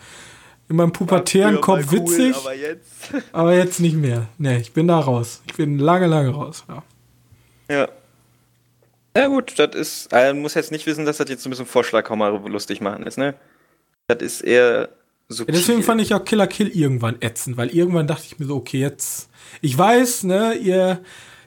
[0.68, 2.92] in meinem pubertären Kopf cool, witzig, aber jetzt.
[3.32, 4.26] aber jetzt nicht mehr.
[4.38, 5.42] Nee, ich bin da raus.
[5.46, 6.64] Ich bin lange, lange raus.
[6.68, 6.82] Ja.
[7.70, 7.88] Ja.
[9.16, 11.66] Ja gut, das ist, äh, muss jetzt nicht wissen, dass das jetzt so ein bisschen
[11.66, 13.34] Vorschlaghammer lustig machen ist, ne?
[14.06, 14.88] Das ist eher Ja,
[15.28, 15.54] subtil.
[15.54, 18.78] deswegen fand ich auch Killer Kill irgendwann ätzend, weil irgendwann dachte ich mir so, okay,
[18.80, 19.28] jetzt.
[19.60, 21.00] Ich weiß, ne, ihr.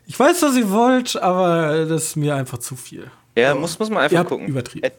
[0.07, 3.09] Ich weiß, was ihr wollt, aber das ist mir einfach zu viel.
[3.37, 4.47] ja, muss, muss man Ihr einfach habt gucken.
[4.47, 4.87] übertrieben.
[4.87, 4.91] Äh,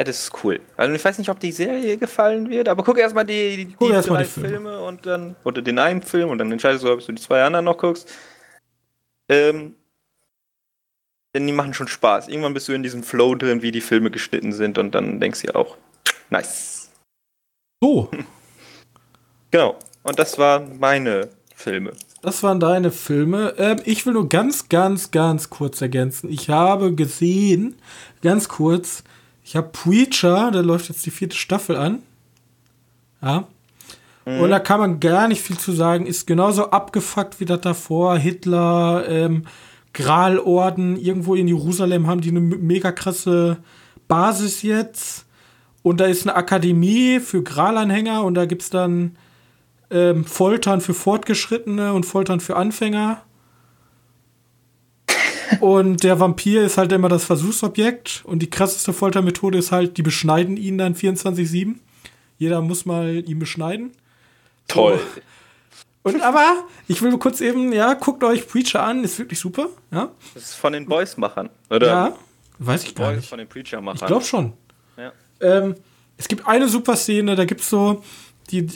[0.00, 0.60] Ja, das ist cool.
[0.78, 3.90] Also ich weiß nicht, ob die Serie gefallen wird, aber guck erstmal die, die, die
[3.90, 4.48] erst mal drei die Filme.
[4.48, 4.80] Filme.
[4.80, 7.66] und dann, oder den einen Film und dann entscheidest du, ob du die zwei anderen
[7.66, 8.10] noch guckst.
[9.28, 9.74] Ähm,
[11.34, 12.28] denn die machen schon Spaß.
[12.28, 15.42] Irgendwann bist du in diesem Flow drin, wie die Filme geschnitten sind und dann denkst
[15.42, 15.76] du dir auch,
[16.30, 16.90] nice.
[17.82, 18.10] So,
[19.50, 19.76] Genau.
[20.02, 21.92] Und das waren meine Filme.
[22.22, 23.52] das waren deine Filme.
[23.58, 26.30] Ähm, ich will nur ganz, ganz, ganz kurz ergänzen.
[26.30, 27.76] Ich habe gesehen,
[28.22, 29.04] ganz kurz,
[29.50, 31.98] ich habe Preacher, da läuft jetzt die vierte Staffel an.
[33.20, 33.48] Ja.
[34.24, 36.06] Und da kann man gar nicht viel zu sagen.
[36.06, 38.16] Ist genauso abgefuckt wie das davor.
[38.16, 39.46] Hitler, ähm,
[39.92, 43.56] Gralorden, irgendwo in Jerusalem haben die eine me- mega krasse
[44.06, 45.26] Basis jetzt.
[45.82, 49.16] Und da ist eine Akademie für Gralanhänger und da gibt es dann
[49.90, 53.20] ähm, Foltern für Fortgeschrittene und Foltern für Anfänger.
[55.58, 58.22] Und der Vampir ist halt immer das Versuchsobjekt.
[58.24, 61.74] Und die krasseste Foltermethode ist halt, die beschneiden ihn dann 24-7.
[62.38, 63.90] Jeder muss mal ihn beschneiden.
[64.68, 65.00] Toll.
[66.02, 69.66] Und aber, ich will kurz eben, ja, guckt euch Preacher an, ist wirklich super.
[69.90, 71.50] Ja, Das ist von den Boys-Machern.
[71.68, 71.86] Oder?
[71.86, 72.16] ja
[72.60, 73.28] weiß ich gar Boys nicht.
[73.28, 73.98] von den Preacher-Machern.
[74.00, 74.52] Ich glaube schon.
[74.96, 75.12] Ja.
[75.40, 75.74] Ähm,
[76.16, 78.04] es gibt eine super Szene, da gibt es so,
[78.50, 78.66] die,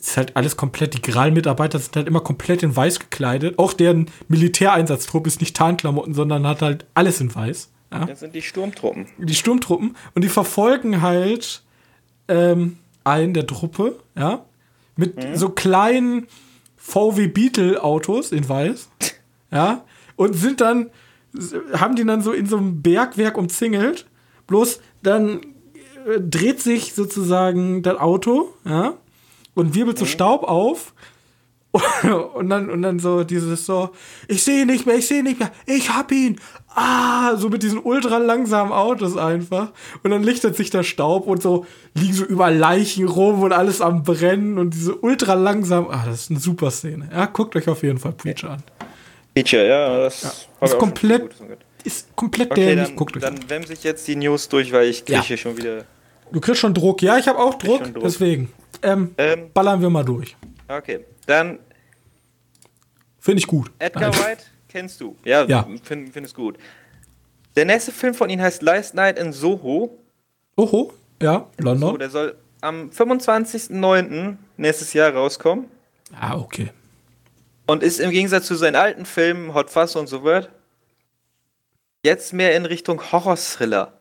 [0.00, 3.58] ist halt alles komplett, die Gral-Mitarbeiter sind halt immer komplett in weiß gekleidet.
[3.58, 7.70] Auch deren Militäreinsatztrupp ist nicht Tarnklamotten, sondern hat halt alles in weiß.
[7.92, 8.06] Ja?
[8.06, 9.06] Das sind die Sturmtruppen.
[9.18, 9.96] Die Sturmtruppen.
[10.14, 11.62] Und die verfolgen halt
[12.28, 14.44] ähm, einen der Truppe, ja,
[14.96, 15.36] mit Mhm.
[15.36, 16.26] so kleinen
[16.76, 18.88] VW Beetle Autos in weiß,
[19.52, 19.84] ja,
[20.16, 20.90] und sind dann,
[21.72, 24.06] haben die dann so in so einem Bergwerk umzingelt.
[24.46, 25.40] Bloß dann
[26.06, 28.94] äh, dreht sich sozusagen das Auto, ja,
[29.60, 30.92] und wirbelt so Staub auf.
[32.34, 33.90] Und dann, und dann so dieses so,
[34.26, 36.40] ich sehe nicht mehr, ich sehe nicht mehr, ich hab ihn.
[36.74, 39.70] Ah, so mit diesen ultra langsamen Autos einfach.
[40.02, 43.80] Und dann lichtet sich der Staub und so liegen so über Leichen rum und alles
[43.80, 45.86] am Brennen und diese ultra langsam.
[45.90, 47.08] Ah, das ist eine super Szene.
[47.12, 48.62] Ja, guckt euch auf jeden Fall Preacher an.
[49.36, 51.30] Feature, ja, das ich Ist komplett-.
[51.84, 52.88] Ist komplett Okay, dämlich.
[52.88, 53.36] dann, Guckt euch an.
[53.36, 55.22] dann wemse ich jetzt die News durch, weil ich kriege Ja.
[55.24, 55.84] hier schon wieder.
[56.32, 57.00] Du kriegst schon Druck.
[57.00, 58.02] Ja, ich habe auch Druck, Druck.
[58.02, 58.52] deswegen.
[58.82, 60.36] Ähm, Ähm, ballern wir mal durch.
[60.68, 61.58] okay, dann
[63.18, 63.70] Finde ich gut.
[63.78, 64.18] Edgar Nein.
[64.20, 65.14] Wright kennst du.
[65.24, 65.66] Ja, Ja.
[65.82, 66.56] finde find es gut.
[67.56, 69.98] Der nächste Film von ihm heißt Last Night in Soho.
[70.56, 71.98] Oho, ja, So, London.
[71.98, 74.36] der soll am 25.09.
[74.56, 75.66] nächstes Jahr rauskommen.
[76.18, 76.70] Ah, okay.
[77.66, 80.48] Und ist im Gegensatz zu seinen alten Filmen, Hot Fuzz und so wird,
[82.02, 83.92] jetzt mehr in Richtung Horror-Thriller.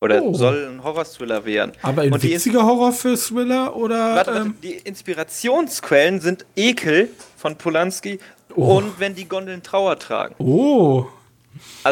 [0.00, 0.32] Oder Oh.
[0.34, 1.72] soll ein Horror-Thriller werden.
[1.82, 4.14] Aber ein Und witziger Horror für Thriller oder?
[4.14, 8.20] Warte, warte, ähm, die Inspirationsquellen sind Ekel von Polanski
[8.54, 8.76] Oh.
[8.78, 10.34] und wenn die Gondeln Trauer tragen.
[10.38, 11.08] oh, da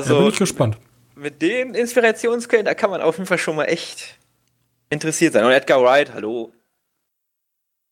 [0.00, 0.78] bin Also ich gespannt.
[1.16, 4.16] mit den Inspirationsquellen, da kann man auf jeden Fall schon mal echt
[4.88, 5.44] interessiert sein.
[5.44, 6.52] Und Edgar Wright, hallo.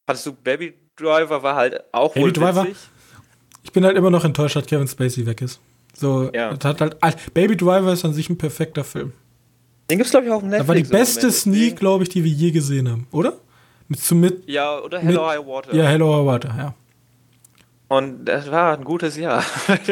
[0.09, 2.65] Hattest du Baby Driver war halt auch Baby wohl Driver?
[2.65, 2.77] witzig.
[3.65, 5.59] Ich bin halt immer noch enttäuscht, dass Kevin Spacey weg ist.
[5.95, 6.51] So, Ja.
[6.63, 9.13] hat halt, Baby Driver ist an sich ein perfekter Film.
[9.91, 10.61] Den gibt's glaube ich auch auf Netflix.
[10.61, 13.35] Das war die im beste Sneak, glaube ich, die wir je gesehen haben, oder?
[13.89, 15.75] Mit, zu mit, Ja, oder Hello mit- High Water.
[15.75, 16.75] ja, Hello Our Water, ja.
[17.89, 19.45] Und das war ein gutes Jahr.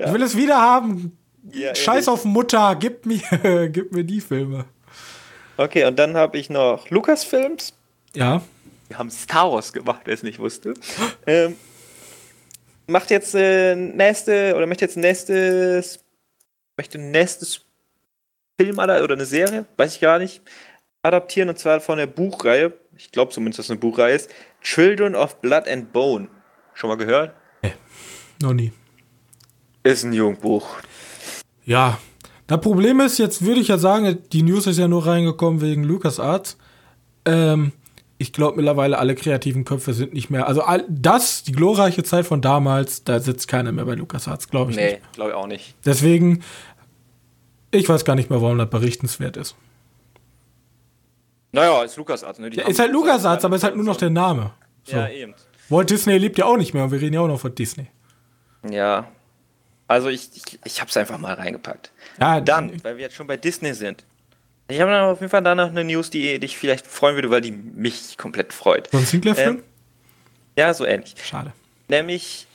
[0.00, 1.16] Ich will es wieder haben.
[1.52, 4.64] Ja, Scheiß auf Mutter, gib mir, gib mir die Filme.
[5.56, 7.72] Okay, und dann habe ich noch Lucasfilms.
[8.14, 8.42] Ja,
[8.88, 10.74] Wir haben Star Wars gemacht, wer es nicht wusste.
[11.26, 11.56] ähm,
[12.86, 15.98] macht jetzt äh, nächste oder möchte jetzt nächstes
[16.76, 17.62] möchte nächstes
[18.60, 20.42] Film oder eine Serie, weiß ich gar nicht,
[21.02, 22.72] adaptieren und zwar von der Buchreihe.
[22.96, 24.30] Ich glaube zumindest, dass es eine Buchreihe ist.
[24.62, 26.28] Children of Blood and Bone.
[26.74, 27.34] Schon mal gehört?
[28.40, 28.72] noch nie.
[29.82, 30.68] Ist ein Jugendbuch.
[31.64, 31.98] Ja,
[32.46, 35.84] das Problem ist, jetzt würde ich ja sagen, die News ist ja nur reingekommen wegen
[35.84, 36.56] LucasArts.
[37.24, 37.72] Ähm,
[38.16, 40.48] ich glaube mittlerweile alle kreativen Köpfe sind nicht mehr.
[40.48, 44.72] Also all, das, die glorreiche Zeit von damals, da sitzt keiner mehr bei LucasArts, glaube
[44.72, 44.92] ich nicht.
[44.92, 45.74] Nee, glaube ich auch nicht.
[45.84, 46.42] Deswegen,
[47.70, 49.56] ich weiß gar nicht mehr, warum das berichtenswert ist.
[51.52, 52.50] Naja, ist LucasArts, ne?
[52.50, 54.52] Die Ja, ist halt LucasArts, aber ist halt nur noch der Name.
[54.84, 54.96] So.
[54.96, 55.34] Ja, eben.
[55.68, 57.86] Walt Disney lebt ja auch nicht mehr und wir reden ja auch noch von Disney.
[58.68, 59.08] Ja.
[59.86, 61.90] Also ich, ich, ich hab's einfach mal reingepackt.
[62.20, 64.04] Ja, Dann, weil wir jetzt schon bei Disney sind.
[64.68, 67.40] Ich habe auf jeden Fall da noch eine News, die dich vielleicht freuen würde, weil
[67.40, 68.90] die mich komplett freut.
[68.92, 69.56] So ein Sinclair-Film?
[69.56, 69.62] Ähm,
[70.58, 71.14] ja, so ähnlich.
[71.22, 71.52] Schade.
[71.88, 72.46] Nämlich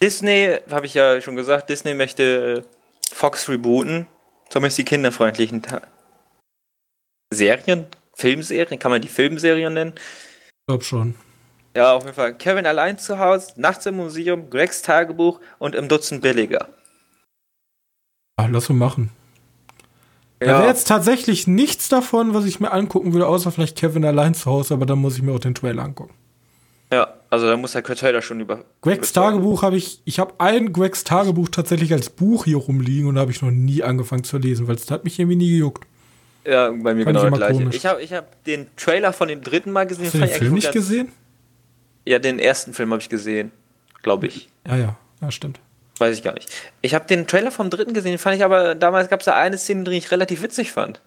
[0.00, 2.64] Disney, habe ich ja schon gesagt, Disney möchte
[3.12, 4.08] Fox rebooten.
[4.52, 5.80] Zumindest die kinderfreundlichen Ta
[7.32, 9.94] Serien, Filmserien, kann man die Filmserien nennen?
[9.96, 11.14] Ich glaube schon.
[11.74, 12.34] Ja, auf jeden Fall.
[12.34, 16.68] Kevin allein zu Hause, Nachts im Museum, Gregs Tagebuch und im Dutzend billiger.
[18.36, 19.10] Ah, lass uns machen.
[20.38, 24.34] Da wäre jetzt tatsächlich nichts davon, was ich mir angucken würde, außer vielleicht Kevin allein
[24.34, 26.14] zu Hause, aber dann muss ich mir auch den Trailer angucken.
[26.92, 28.62] ja, also da muss der Trailer schon über.
[28.82, 29.10] Gregs.
[29.14, 33.22] Tagebuch habe ich, ich habe ein Gregs Tagebuch tatsächlich als Buch hier rumliegen und da
[33.22, 35.86] habe ich noch nie angefangen zu lesen, weil es hat mich irgendwie nie gejuckt.
[36.44, 37.54] Ja, bei mir Fand ich genau das gleiche.
[37.54, 37.76] komisch.
[37.76, 40.04] Ich habe ich hab den Trailer von dem dritten Mal gesehen.
[40.04, 41.10] Hast du den Film nicht gesehen?
[42.04, 43.50] Ja, den ersten Film habe ich gesehen.
[44.02, 44.50] Glaube ich.
[44.66, 45.58] Ja, ja, ja, stimmt.
[46.00, 46.50] Weiß ich gar nicht.
[46.82, 49.56] Ich habe den Trailer vom dritten gesehen, fand ich aber, damals gab es da eine
[49.56, 51.00] Szene, die ich relativ witzig fand.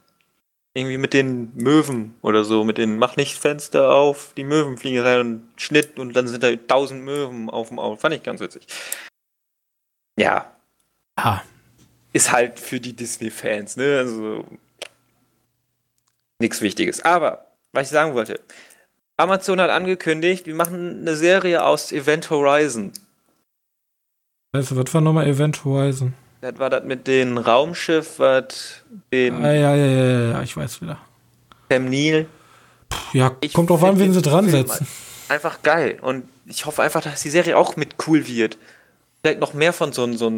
[0.75, 4.99] Irgendwie mit den Möwen oder so, mit den Mach nicht Fenster auf, die Möwen fliegen
[4.99, 7.95] rein und Schnitt und dann sind da tausend Möwen auf dem Auto.
[7.95, 8.67] Fand ich ganz witzig.
[10.19, 10.55] Ja,
[11.15, 11.41] Ah,
[12.13, 13.99] ist halt für die Disney-Fans, ne?
[13.99, 14.45] Also
[16.39, 17.03] nichts Wichtiges.
[17.03, 18.41] Aber, was ich sagen wollte,
[19.17, 22.91] Amazon hat angekündigt, wir machen eine Serie aus Event Horizon.
[24.53, 26.13] du, was war nochmal Event Horizon?
[26.45, 30.79] Das war das mit dem Raumschiff, was den ja, ja, ja, ja, ja, ich weiß
[30.79, 30.99] wieder.
[31.71, 32.27] Sam Neill.
[33.13, 34.87] Ja, Ich kommt drauf an, wen sie dran Film setzen.
[35.27, 35.97] Einfach geil.
[36.03, 38.59] Und ich hoffe einfach, dass die Serie auch mit cool wird.
[39.23, 40.31] Vielleicht noch mehr von so einem, so.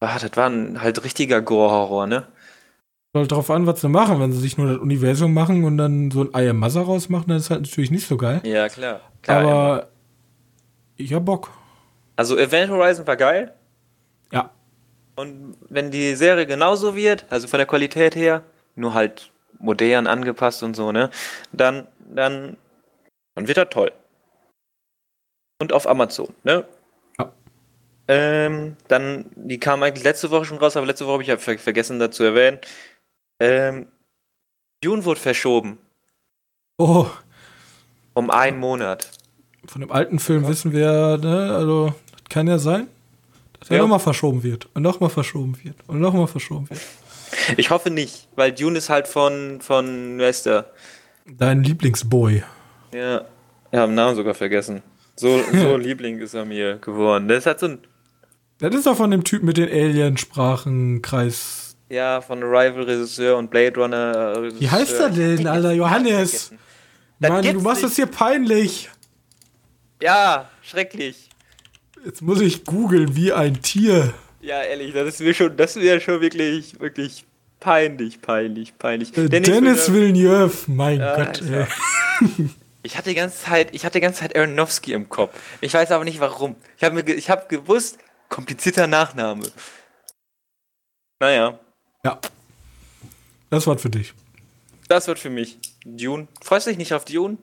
[0.00, 2.26] Ah, das war ein halt richtiger Gore-Horror, ne?
[3.12, 4.20] Kommt drauf an, was sie machen.
[4.20, 7.50] Wenn sie sich nur das Universum machen und dann so ein Mother rausmachen, dann ist
[7.50, 8.40] halt natürlich nicht so geil.
[8.44, 9.02] Ja, klar.
[9.20, 9.88] klar Aber immer.
[10.96, 11.50] ich hab Bock.
[12.16, 13.52] Also Event Horizon war geil.
[15.18, 15.22] Ja.
[15.22, 18.42] Und wenn die Serie genauso wird, also von der Qualität her,
[18.76, 21.10] nur halt modern angepasst und so, ne,
[21.52, 22.56] dann, dann,
[23.34, 23.92] dann wird das toll.
[25.60, 26.64] Und auf Amazon, ne?
[27.18, 27.32] Ja.
[28.06, 31.36] Ähm, dann, die kam eigentlich letzte Woche schon raus, aber letzte Woche habe ich ja
[31.36, 32.58] ver vergessen dazu erwähnen.
[33.40, 33.88] Ähm,
[34.82, 35.78] Dune wurde verschoben.
[36.78, 37.06] Oh,
[38.14, 39.10] Um einen Monat.
[39.66, 42.86] von dem alten Film wissen wir, ne, also, das kann ja sein,
[43.60, 43.82] dass er Ja.
[43.82, 44.68] nochmal verschoben wird.
[44.74, 45.76] Und nochmal verschoben wird.
[45.86, 46.80] Und nochmal verschoben wird.
[47.56, 50.70] Ich hoffe nicht, weil Dune ist halt von, von, der?
[51.26, 52.42] Dein Lieblingsboy.
[52.94, 53.22] Ja,
[53.70, 54.82] ich habe den Namen sogar vergessen.
[55.16, 57.28] So, so Liebling ist er mir geworden.
[57.28, 57.78] Das hat so ein,
[58.60, 61.76] Das ist doch von dem Typ mit den Alien-Sprachenkreis.
[61.90, 64.60] ja, von Arrival-Regisseur und Blade Runner-Regisseur.
[64.60, 65.72] Wie heißt er denn, Alter?
[65.72, 66.52] Johannes?
[67.18, 67.90] Mann, du machst nicht.
[67.90, 68.88] das hier peinlich.
[70.00, 71.27] Ja, schrecklich.
[72.04, 74.12] Jetzt muss ich googeln wie ein Tier.
[74.40, 77.24] Ja, ehrlich, das ist mir schon, das wäre schon wirklich, wirklich
[77.60, 79.16] peinlich, peinlich, peinlich.
[79.16, 81.42] Äh, Dennis, Villeneuve, mein Ja, Gott.
[81.42, 81.68] Alter.
[82.84, 85.36] Ich hatte die ganze Zeit, ich hatte die ganze Zeit Aronofsky im Kopf.
[85.60, 86.54] Ich weiß aber nicht warum.
[86.76, 87.98] Ich habe mir, ge- ich habe gewusst,
[88.30, 89.46] komplizierter Nachname.
[91.20, 91.58] Naja,
[92.04, 92.18] Ja.
[93.50, 94.14] Das war für dich.
[94.88, 96.28] das wird für mich Dune.
[96.40, 97.36] Freust du dich nicht auf Dune?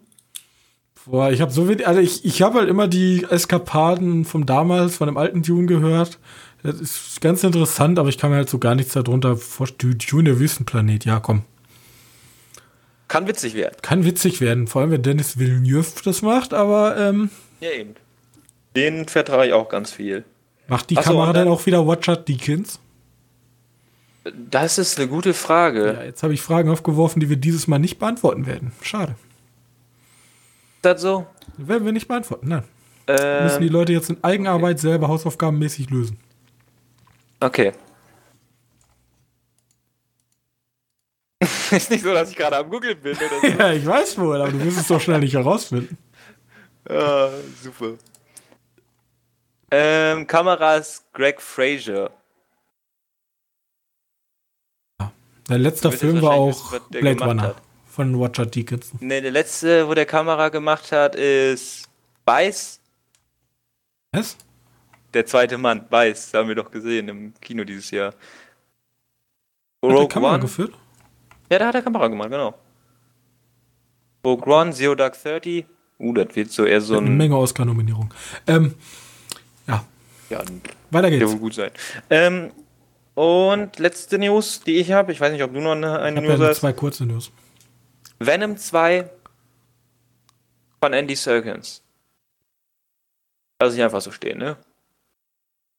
[1.06, 4.98] Boah, ich habe so wenig, also ich, ich habe halt immer die Eskapaden vom damals,
[4.98, 6.18] von dem alten Dune gehört.
[6.64, 9.98] Das ist ganz interessant, aber ich kann mir halt so gar nichts darunter vorstellen.
[10.00, 11.44] Dune, der Wüstenplanet, ja komm.
[13.08, 13.76] Kann witzig werden.
[13.84, 17.30] Kann witzig werden, vor allem wenn Dennis Villeneuve das macht, aber ähm,
[17.62, 17.94] Ja, eben.
[18.76, 20.26] Den vertraue ich auch ganz viel.
[20.68, 22.80] macht die Ach Kamera dann dann- auch wieder Watcher Deakins?
[24.50, 25.94] Das ist eine gute Frage.
[26.00, 28.72] Ja, jetzt habe ich Fragen aufgeworfen, die wir dieses Mal nicht beantworten werden.
[28.82, 29.14] Schade.
[30.86, 31.26] Das so?
[31.58, 32.64] Werden wir nicht beantworten, nein.
[33.44, 36.20] Müssen die Ähm, Leute jetzt in Eigenarbeit selber hausaufgabenmäßig lösen.
[37.40, 37.72] okay.
[41.72, 43.48] ist nicht so, dass ich gerade am Google bin oder so.
[43.60, 45.98] Ja, ich weiß wohl, aber du wirst es doch schnell nicht herausfinden.
[46.88, 47.30] Ah,
[47.62, 47.94] super.
[49.72, 52.12] Ähm, Kameras Greg Fraser.
[55.48, 57.62] Dein letzter Film war auch Blade Runner hat.
[57.96, 58.92] Von Watcher Deakins.
[59.00, 61.88] Ne, der letzte, wo der Kamera gemacht hat, ist
[62.26, 62.80] Beiß.
[64.12, 64.38] Was?
[65.14, 66.34] Der zweite Mann, Beiß.
[66.34, 68.08] Haben wir doch gesehen im Kino dieses Jahr.
[68.10, 68.16] Hat
[69.84, 70.42] der Rogue Kamera One.
[70.42, 70.74] geführt?
[71.50, 72.54] Ja, da hat er Kamera gemacht, genau.
[74.26, 75.66] Rogue One, Zero Dark Thirty.
[76.00, 77.18] Uh, das wird so eher so Eine ein.
[77.18, 78.14] Menge Oscar-Nominierung.
[78.48, 78.74] Ähm,
[79.68, 79.86] ja,
[80.30, 80.42] Ja,
[80.92, 81.32] weiter der geht's.
[81.32, 81.72] wohl gut sein.
[82.10, 82.52] Ähm,
[83.14, 86.28] und letzte News, die ich habe, ich weiß nicht, ob du noch eine, eine ja
[86.28, 86.58] News nur hast.
[86.60, 87.32] zwei kurze News.
[88.26, 89.10] Venom 2
[90.82, 91.82] von Andy Serkins.
[93.62, 94.58] Lass ich einfach so stehen, ne?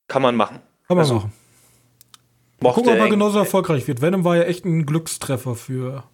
[0.09, 0.61] Kann man machen.
[0.88, 1.32] Kann man Also, machen.
[2.61, 4.01] Gucken, ob er genauso erfolgreich wird.
[4.01, 6.05] Venom war ja echt ein Glückstreffer für.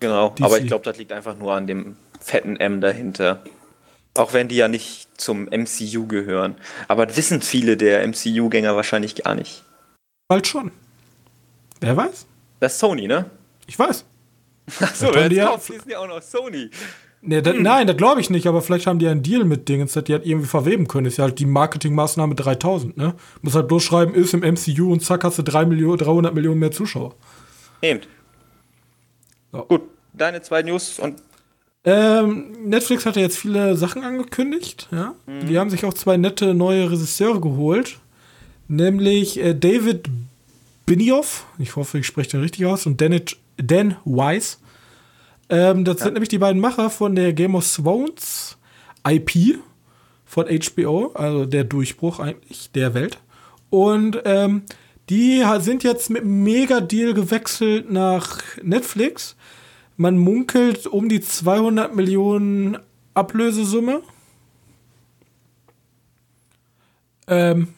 [0.00, 0.44] Genau, DC.
[0.44, 3.42] aber ich glaube, das liegt einfach nur an dem fetten M dahinter.
[4.16, 6.56] Auch wenn die ja nicht zum MCU gehören.
[6.88, 9.62] Aber das wissen viele der MCU-Gänger wahrscheinlich gar nicht.
[10.28, 10.72] Bald schon.
[11.80, 12.26] Wer weiß?
[12.60, 13.30] Das ist Sony, ne?
[13.66, 14.04] Ich weiß.
[14.80, 16.70] Achso, die jetzt die ja auch noch Sony.
[17.22, 19.92] Nee, das, Nein, das glaube ich nicht, aber vielleicht haben die einen Deal mit Dingens,
[19.92, 21.06] dass die halt irgendwie verweben können.
[21.06, 23.14] Ist ja halt die Marketingmaßnahme 3000, ne?
[23.42, 26.60] Muss halt bloß schreiben, ist im MCU und zack, hast du 3 Millionen, 300 Millionen
[26.60, 27.14] mehr Zuschauer.
[27.82, 28.00] Eben.
[29.50, 29.64] So.
[29.64, 31.20] Gut, deine zwei News und
[31.84, 35.14] Ähm, Netflix hat ja jetzt viele Sachen angekündigt, ja.
[35.26, 37.98] Die haben sich auch zwei nette neue Regisseure geholt.
[38.68, 40.08] Nämlich äh, David
[40.84, 43.20] Benioff, ich hoffe, ich spreche den richtig aus, und Dan,
[43.56, 44.60] Dan Weiss.
[45.48, 48.58] Ähm, das sind nämlich die beiden Macher von der Game of Thrones
[49.06, 49.58] IP
[50.24, 53.18] von HBO, also der Durchbruch eigentlich der Welt.
[53.70, 54.62] Und ähm,
[55.08, 59.36] die sind jetzt mit einem Mega-Deal gewechselt nach Netflix.
[59.96, 62.78] Man munkelt um die 200 Millionen
[63.14, 64.02] Ablösesumme.
[67.28, 67.68] Ähm,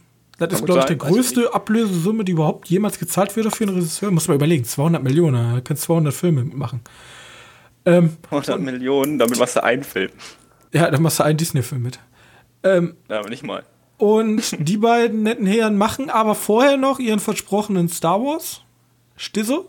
[0.47, 4.11] das ist, glaube ich, die größte Ablösesumme, die überhaupt jemals gezahlt wird für einen Regisseur.
[4.11, 6.81] Muss man überlegen, 200 Millionen, da kannst 200 Filme mitmachen.
[7.85, 10.11] Ähm, 100 Millionen, damit machst du einen Film.
[10.73, 11.99] ja, dann machst du einen Disney-Film mit.
[12.63, 13.65] Ähm, Ja, aber nicht mal.
[13.97, 18.63] und die beiden netten Herren machen aber vorher noch ihren versprochenen Star Wars.
[19.17, 19.65] Stisse?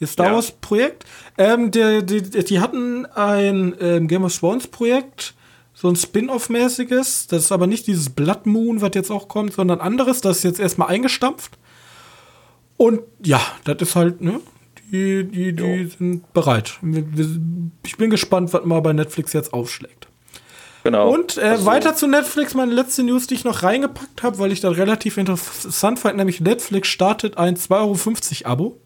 [0.00, 0.34] Ihr Star Ja.
[0.34, 1.04] Wars-Projekt.
[1.38, 5.34] Ähm, die, die, die hatten ein ähm, Game of Thrones-Projekt,
[5.84, 7.26] so ein Spin-off-mäßiges.
[7.26, 10.22] Das ist aber nicht dieses Blood Moon, was jetzt auch kommt, sondern anderes.
[10.22, 11.58] Das ist jetzt erstmal eingestampft.
[12.78, 14.40] Und ja, das ist halt, ne?
[14.90, 16.80] Die Die, die, sind bereit.
[17.84, 20.08] Ich bin gespannt, was mal bei Netflix jetzt aufschlägt.
[20.84, 21.12] Genau.
[21.12, 24.52] Und äh, also, weiter zu Netflix, meine letzte News, die ich noch reingepackt habe, weil
[24.52, 28.80] ich das relativ interessant fand, nämlich Netflix startet ein 2,50 Euro Abo.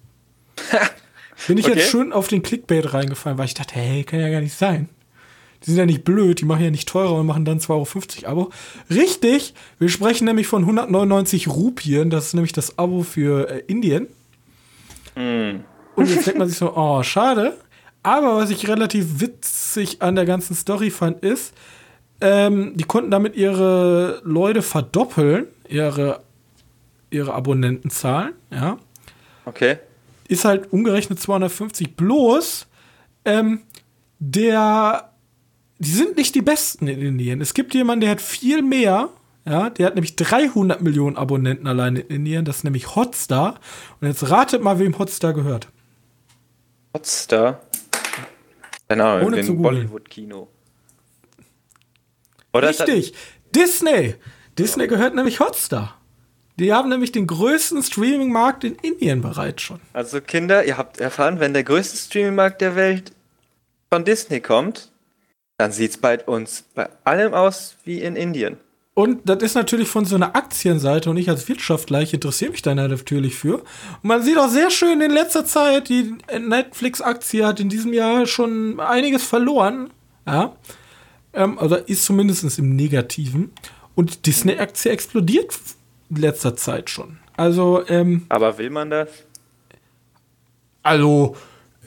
[1.47, 1.79] Bin ich okay.
[1.79, 4.89] jetzt schön auf den Clickbait reingefallen, weil ich dachte, hey, kann ja gar nicht sein.
[5.65, 8.31] Die sind ja nicht blöd, die machen ja nicht teurer und machen dann 2,50 Euro
[8.31, 8.51] Abo.
[8.91, 14.07] Richtig, wir sprechen nämlich von 199 Rupien, das ist nämlich das Abo für äh, Indien.
[15.17, 15.61] Mm.
[15.97, 17.57] Und jetzt denkt man sich so, oh, schade.
[18.03, 21.53] Aber was ich relativ witzig an der ganzen Story fand, ist,
[22.21, 26.21] ähm, die konnten damit ihre Leute verdoppeln, ihre,
[27.11, 28.79] ihre Abonnentenzahlen, ja.
[29.45, 29.79] Okay.
[30.29, 32.67] Ist halt umgerechnet 250 bloß.
[33.25, 33.61] Ähm,
[34.19, 35.08] der,
[35.79, 37.41] die sind nicht die besten in Indien.
[37.41, 39.11] Es gibt jemanden, der hat viel mehr,
[39.45, 43.61] ja, der hat nämlich 300 Millionen Abonnenten allein in Indien, das ist nämlich Hotstar.
[44.01, 45.68] Und jetzt ratet mal, wem Hotstar gehört.
[46.95, 47.62] Hotstar?
[48.89, 50.49] Keine Ahnung, Ohne Bollywood-Kino.
[52.55, 53.14] Richtig,
[53.55, 54.14] Disney.
[54.59, 55.99] Disney gehört nämlich Hotstar.
[56.59, 59.81] Die haben nämlich den größten Streaming-Markt in Indien bereits schon.
[59.93, 63.12] Also Kinder, ihr habt erfahren, wenn der größte Streaming-Markt der Welt
[63.91, 64.91] von Disney kommt,
[65.59, 68.57] dann sieht es bei uns bei allem aus wie in Indien.
[68.95, 72.63] Und das ist natürlich von so einer Aktienseite und ich als Wirtschaftler, ich interessiere mich
[72.63, 73.59] da natürlich für.
[73.59, 78.27] Und man sieht auch sehr schön in letzter Zeit, die Netflix-Aktie hat in diesem Jahr
[78.27, 79.91] schon einiges verloren.
[80.27, 80.57] Ja.
[81.33, 83.53] Ähm, also ist zumindest im Negativen.
[83.95, 85.57] Und die Disney-Aktie explodiert
[86.11, 87.19] in letzter Zeit schon.
[87.37, 89.09] Also, ähm, Aber will man das?
[90.83, 91.37] Also,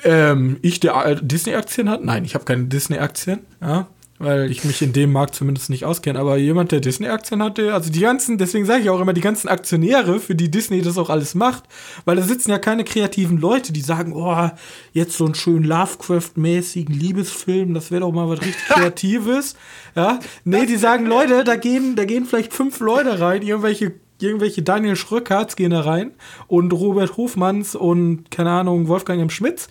[0.03, 2.03] ähm, ich, der Disney-Aktien hat?
[2.03, 3.39] Nein, ich habe keine Disney-Aktien.
[3.61, 3.87] Ja
[4.21, 6.19] weil ich mich in dem Markt zumindest nicht auskenne.
[6.19, 9.47] Aber jemand, der Disney-Aktien hatte, also die ganzen, deswegen sage ich auch immer, die ganzen
[9.47, 11.63] Aktionäre, für die Disney das auch alles macht,
[12.05, 14.49] weil da sitzen ja keine kreativen Leute, die sagen, oh,
[14.93, 19.55] jetzt so einen schönen Lovecraft-mäßigen Liebesfilm, das wäre doch mal was richtig Kreatives.
[19.95, 24.61] ja, nee, die sagen, Leute, da gehen, da gehen vielleicht fünf Leute rein, irgendwelche irgendwelche
[24.61, 26.11] Daniel Schröckerts gehen da rein
[26.47, 29.29] und Robert Hofmanns und keine Ahnung, Wolfgang M.
[29.29, 29.69] Schmitz.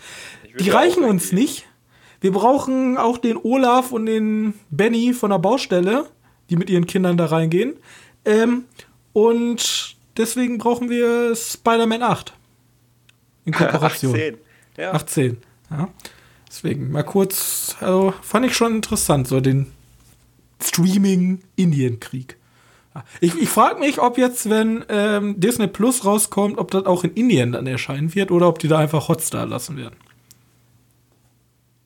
[0.58, 1.66] Die reichen uns nicht
[2.20, 6.06] wir brauchen auch den Olaf und den Benny von der Baustelle,
[6.50, 7.76] die mit ihren Kindern da reingehen.
[8.24, 8.64] Ähm,
[9.14, 12.34] und deswegen brauchen wir Spider-Man 8.
[13.46, 14.14] In Kooperation.
[14.14, 14.38] 18.
[14.76, 14.92] Ja.
[14.92, 15.36] 18.
[15.70, 15.88] Ja.
[16.46, 19.72] Deswegen mal kurz, also fand ich schon interessant, so den
[20.62, 22.36] Streaming-Indien-Krieg.
[23.20, 27.14] Ich, ich frage mich, ob jetzt, wenn ähm, Disney Plus rauskommt, ob das auch in
[27.14, 29.96] Indien dann erscheinen wird oder ob die da einfach Hotstar lassen werden.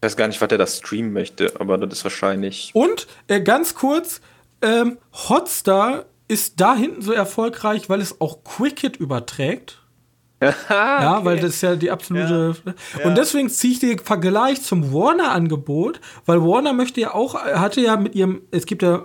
[0.00, 2.70] Ich weiß gar nicht, was er da streamen möchte, aber das ist wahrscheinlich.
[2.74, 4.20] Und äh, ganz kurz,
[4.60, 4.98] ähm,
[5.28, 9.80] Hotstar ist da hinten so erfolgreich, weil es auch Quicket überträgt.
[10.68, 11.24] ja, okay.
[11.24, 12.54] weil das ist ja die absolute.
[12.98, 13.06] Ja.
[13.06, 17.96] Und deswegen ziehe ich den Vergleich zum Warner-Angebot, weil Warner möchte ja auch, hatte ja
[17.96, 19.04] mit ihrem, es gibt ja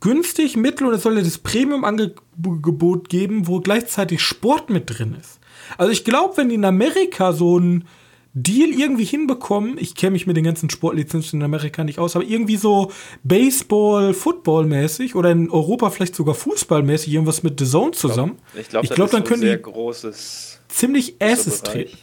[0.00, 5.38] günstig, mittel und es soll ja das Premium-Angebot geben, wo gleichzeitig Sport mit drin ist.
[5.78, 7.84] Also ich glaube, wenn die in Amerika so ein
[8.32, 9.76] Deal irgendwie hinbekommen.
[9.78, 12.92] Ich kenne mich mit den ganzen Sportlizenzen in Amerika nicht aus, aber irgendwie so
[13.24, 18.38] Baseball, Football-mäßig oder in Europa vielleicht sogar Fußball-mäßig irgendwas mit The Zone zusammen.
[18.54, 21.98] Ich glaube, glaub, glaub, dann können die großes ziemlich Asses treten.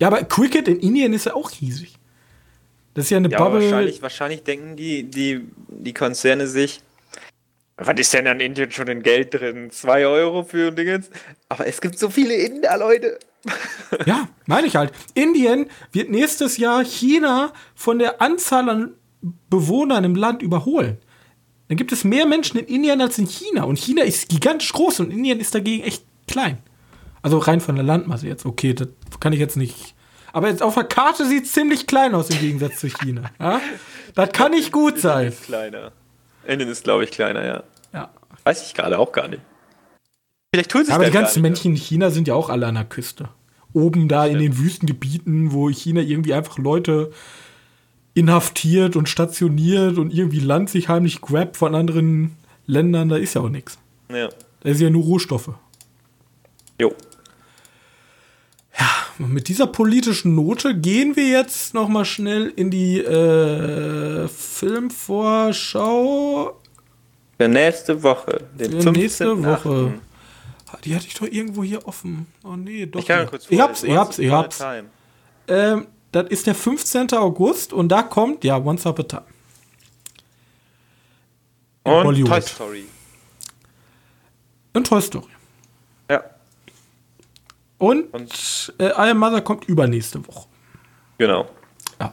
[0.00, 1.94] Ja, aber Cricket in Indien ist ja auch riesig.
[2.96, 3.60] Das ist ja eine ja, Bubble.
[3.60, 6.80] Wahrscheinlich, wahrscheinlich denken die, die, die Konzerne sich,
[7.76, 9.70] was ist denn an Indien schon in Geld drin?
[9.70, 11.10] Zwei Euro für ein Dingens?
[11.50, 13.18] Aber es gibt so viele Inder, Leute.
[14.06, 14.92] ja, meine ich halt.
[15.12, 18.94] Indien wird nächstes Jahr China von der Anzahl an
[19.50, 20.96] Bewohnern im Land überholen.
[21.68, 23.64] Dann gibt es mehr Menschen in Indien als in China.
[23.64, 26.56] Und China ist gigantisch groß und Indien ist dagegen echt klein.
[27.20, 28.46] Also rein von der Landmasse jetzt.
[28.46, 28.88] Okay, das
[29.20, 29.95] kann ich jetzt nicht.
[30.36, 33.30] Aber jetzt auf der Karte sieht es ziemlich klein aus im Gegensatz zu China.
[33.40, 33.58] Ja?
[34.14, 35.28] Das kann nicht gut sein.
[35.28, 35.92] Indien ist kleiner.
[36.46, 37.62] Indien ist, glaube ich, kleiner, ja.
[37.94, 38.10] Ja.
[38.44, 39.40] Weiß ich gerade auch gar nicht.
[40.52, 42.84] Vielleicht tut sich Aber die ganzen Männchen in China sind ja auch alle an der
[42.84, 43.30] Küste.
[43.72, 47.12] Oben da in den Wüstengebieten, wo China irgendwie einfach Leute
[48.12, 53.40] inhaftiert und stationiert und irgendwie Land sich heimlich grabt von anderen Ländern, da ist ja
[53.40, 53.78] auch nichts.
[54.10, 54.28] Ja.
[54.60, 55.54] Da ist ja nur Rohstoffe.
[56.78, 56.94] Jo.
[58.78, 66.60] Ja, mit dieser politischen Note gehen wir jetzt noch mal schnell in die äh, Filmvorschau.
[67.38, 68.44] Für nächste Woche.
[68.58, 69.94] Den Für nächste Woche.
[70.66, 70.84] 8.
[70.84, 72.26] Die hatte ich doch irgendwo hier offen.
[72.44, 73.00] Oh nee, doch.
[73.00, 74.62] Ich kann kurz vor, ich hab's, ich hab's, ich hab's.
[75.48, 77.12] Ähm, das ist der 15.
[77.12, 79.24] August und da kommt, ja, Once Upon a Time.
[81.84, 82.30] Und Hollywood.
[82.30, 82.84] Toy Story.
[84.72, 85.26] Und Toy Story.
[87.78, 90.48] Und, Und äh, I Am Mother kommt übernächste Woche.
[91.18, 91.48] Genau.
[92.00, 92.12] Ja.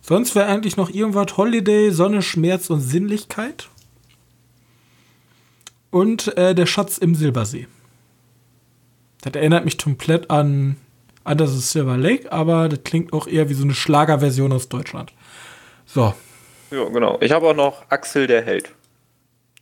[0.00, 3.68] Sonst wäre eigentlich noch irgendwas Holiday, Sonne, Schmerz und Sinnlichkeit.
[5.90, 7.66] Und äh, der Schatz im Silbersee.
[9.22, 10.76] Das erinnert mich komplett an
[11.24, 15.12] Under the Silver Lake, aber das klingt auch eher wie so eine Schlagerversion aus Deutschland.
[15.84, 16.14] So.
[16.70, 17.18] Ja, genau.
[17.20, 18.72] Ich habe auch noch Axel der Held.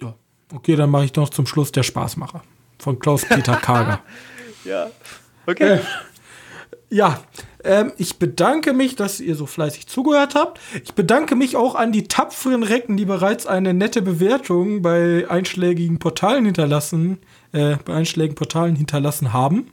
[0.00, 0.14] Ja.
[0.54, 2.42] Okay, dann mache ich noch zum Schluss der Spaßmacher
[2.78, 4.00] von Klaus-Peter Kager.
[4.64, 4.90] Ja.
[5.46, 5.74] Okay.
[5.74, 5.80] Äh,
[6.90, 7.20] ja,
[7.64, 10.60] ähm, ich bedanke mich, dass ihr so fleißig zugehört habt.
[10.84, 15.98] Ich bedanke mich auch an die tapferen Recken, die bereits eine nette Bewertung bei einschlägigen
[15.98, 17.18] Portalen hinterlassen,
[17.52, 19.70] äh, bei einschlägigen Portalen hinterlassen haben.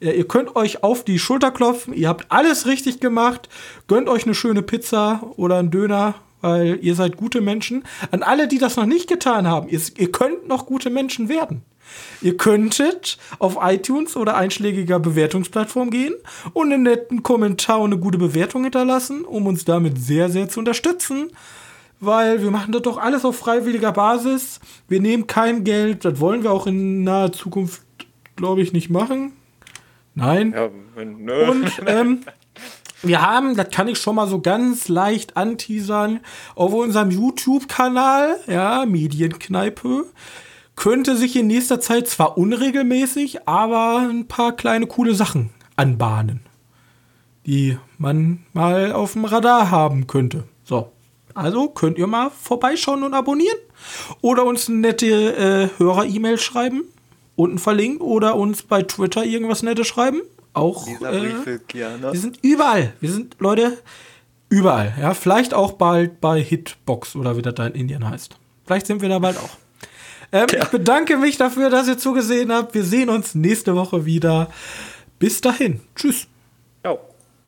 [0.00, 1.94] Äh, ihr könnt euch auf die Schulter klopfen.
[1.94, 3.48] Ihr habt alles richtig gemacht.
[3.86, 7.84] Gönnt euch eine schöne Pizza oder einen Döner, weil ihr seid gute Menschen.
[8.10, 11.62] An alle, die das noch nicht getan haben, ihr, ihr könnt noch gute Menschen werden.
[12.20, 16.14] Ihr könntet auf iTunes oder einschlägiger Bewertungsplattform gehen
[16.52, 20.60] und einen netten Kommentar und eine gute Bewertung hinterlassen, um uns damit sehr, sehr zu
[20.60, 21.30] unterstützen.
[22.00, 24.60] Weil wir machen das doch alles auf freiwilliger Basis.
[24.86, 26.04] Wir nehmen kein Geld.
[26.04, 27.82] Das wollen wir auch in naher Zukunft,
[28.36, 29.32] glaube ich, nicht machen.
[30.14, 30.52] Nein.
[30.52, 30.68] Ja,
[31.04, 31.50] nö.
[31.50, 32.20] Und ähm,
[33.02, 36.20] wir haben, das kann ich schon mal so ganz leicht anteasern,
[36.56, 40.06] auf unserem YouTube-Kanal, ja, Medienkneipe,
[40.78, 46.40] könnte sich in nächster Zeit zwar unregelmäßig, aber ein paar kleine coole Sachen anbahnen,
[47.46, 50.44] die man mal auf dem Radar haben könnte.
[50.62, 50.92] So.
[51.34, 53.58] Also könnt ihr mal vorbeischauen und abonnieren
[54.20, 56.84] oder uns eine nette äh, Hörer-E-Mail schreiben,
[57.34, 60.22] unten verlinkt oder uns bei Twitter irgendwas Nettes schreiben.
[60.52, 60.86] Auch.
[60.86, 62.92] Äh, wir sind überall.
[63.00, 63.78] Wir sind, Leute,
[64.48, 64.94] überall.
[65.00, 68.38] Ja, vielleicht auch bald bei Hitbox oder wie das da in Indien heißt.
[68.64, 69.56] Vielleicht sind wir da bald auch.
[70.32, 70.62] Ähm, ja.
[70.62, 72.74] Ich bedanke mich dafür, dass ihr zugesehen habt.
[72.74, 74.50] Wir sehen uns nächste Woche wieder.
[75.18, 75.80] Bis dahin.
[75.94, 76.26] Tschüss.
[76.82, 77.07] Ciao.